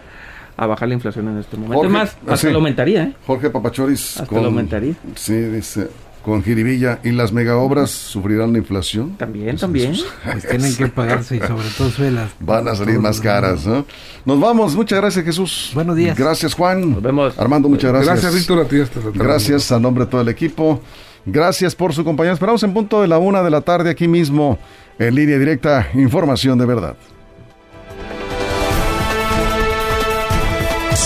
a 0.59 0.67
bajar 0.67 0.89
la 0.89 0.93
inflación 0.95 1.29
en 1.29 1.37
este 1.37 1.55
momento. 1.55 1.77
Jorge, 1.77 1.91
más, 1.91 2.17
hasta 2.27 2.49
lo 2.49 2.57
aumentaría. 2.57 3.03
¿eh? 3.03 3.13
Jorge 3.25 3.49
Papachoris. 3.49 4.19
Hasta 4.19 4.35
lo 4.35 4.47
aumentaría. 4.47 4.93
Sí, 5.15 5.33
dice. 5.33 5.89
Con 6.23 6.43
Jiribilla. 6.43 6.99
¿Y 7.01 7.11
las 7.11 7.31
megaobras 7.31 7.91
sufrirán 7.91 8.51
la 8.51 8.57
inflación? 8.57 9.15
También, 9.15 9.55
también. 9.55 9.93
Pues 10.23 10.45
tienen 10.45 10.75
que 10.75 10.87
pagarse 10.87 11.37
y 11.37 11.39
sobre 11.39 11.69
todo 11.77 11.89
suelas. 11.89 12.31
Van 12.41 12.67
a 12.67 12.75
salir 12.75 12.99
más 12.99 13.21
caras, 13.21 13.65
¿no? 13.65 13.85
Nos 14.25 14.39
vamos. 14.39 14.75
Muchas 14.75 14.99
gracias, 14.99 15.23
Jesús. 15.23 15.71
Buenos 15.73 15.95
días. 15.95 16.17
Gracias, 16.17 16.53
Juan. 16.53 16.91
Nos 16.91 17.01
vemos. 17.01 17.39
Armando, 17.39 17.69
muchas 17.69 17.93
gracias. 17.93 18.21
Gracias, 18.21 18.35
Víctor. 18.35 18.59
A 18.59 18.67
ti 18.67 18.77
gracias 19.13 19.71
a 19.71 19.79
nombre 19.79 20.03
de 20.03 20.11
todo 20.11 20.21
el 20.21 20.27
equipo. 20.27 20.81
Gracias 21.25 21.73
por 21.73 21.93
su 21.93 22.03
compañía. 22.03 22.33
Esperamos 22.33 22.61
en 22.63 22.73
punto 22.73 23.01
de 23.01 23.07
la 23.07 23.17
una 23.17 23.41
de 23.41 23.49
la 23.49 23.61
tarde 23.61 23.89
aquí 23.89 24.09
mismo 24.09 24.59
en 24.99 25.15
línea 25.15 25.39
directa. 25.39 25.87
Información 25.93 26.59
de 26.59 26.65
verdad. 26.65 26.97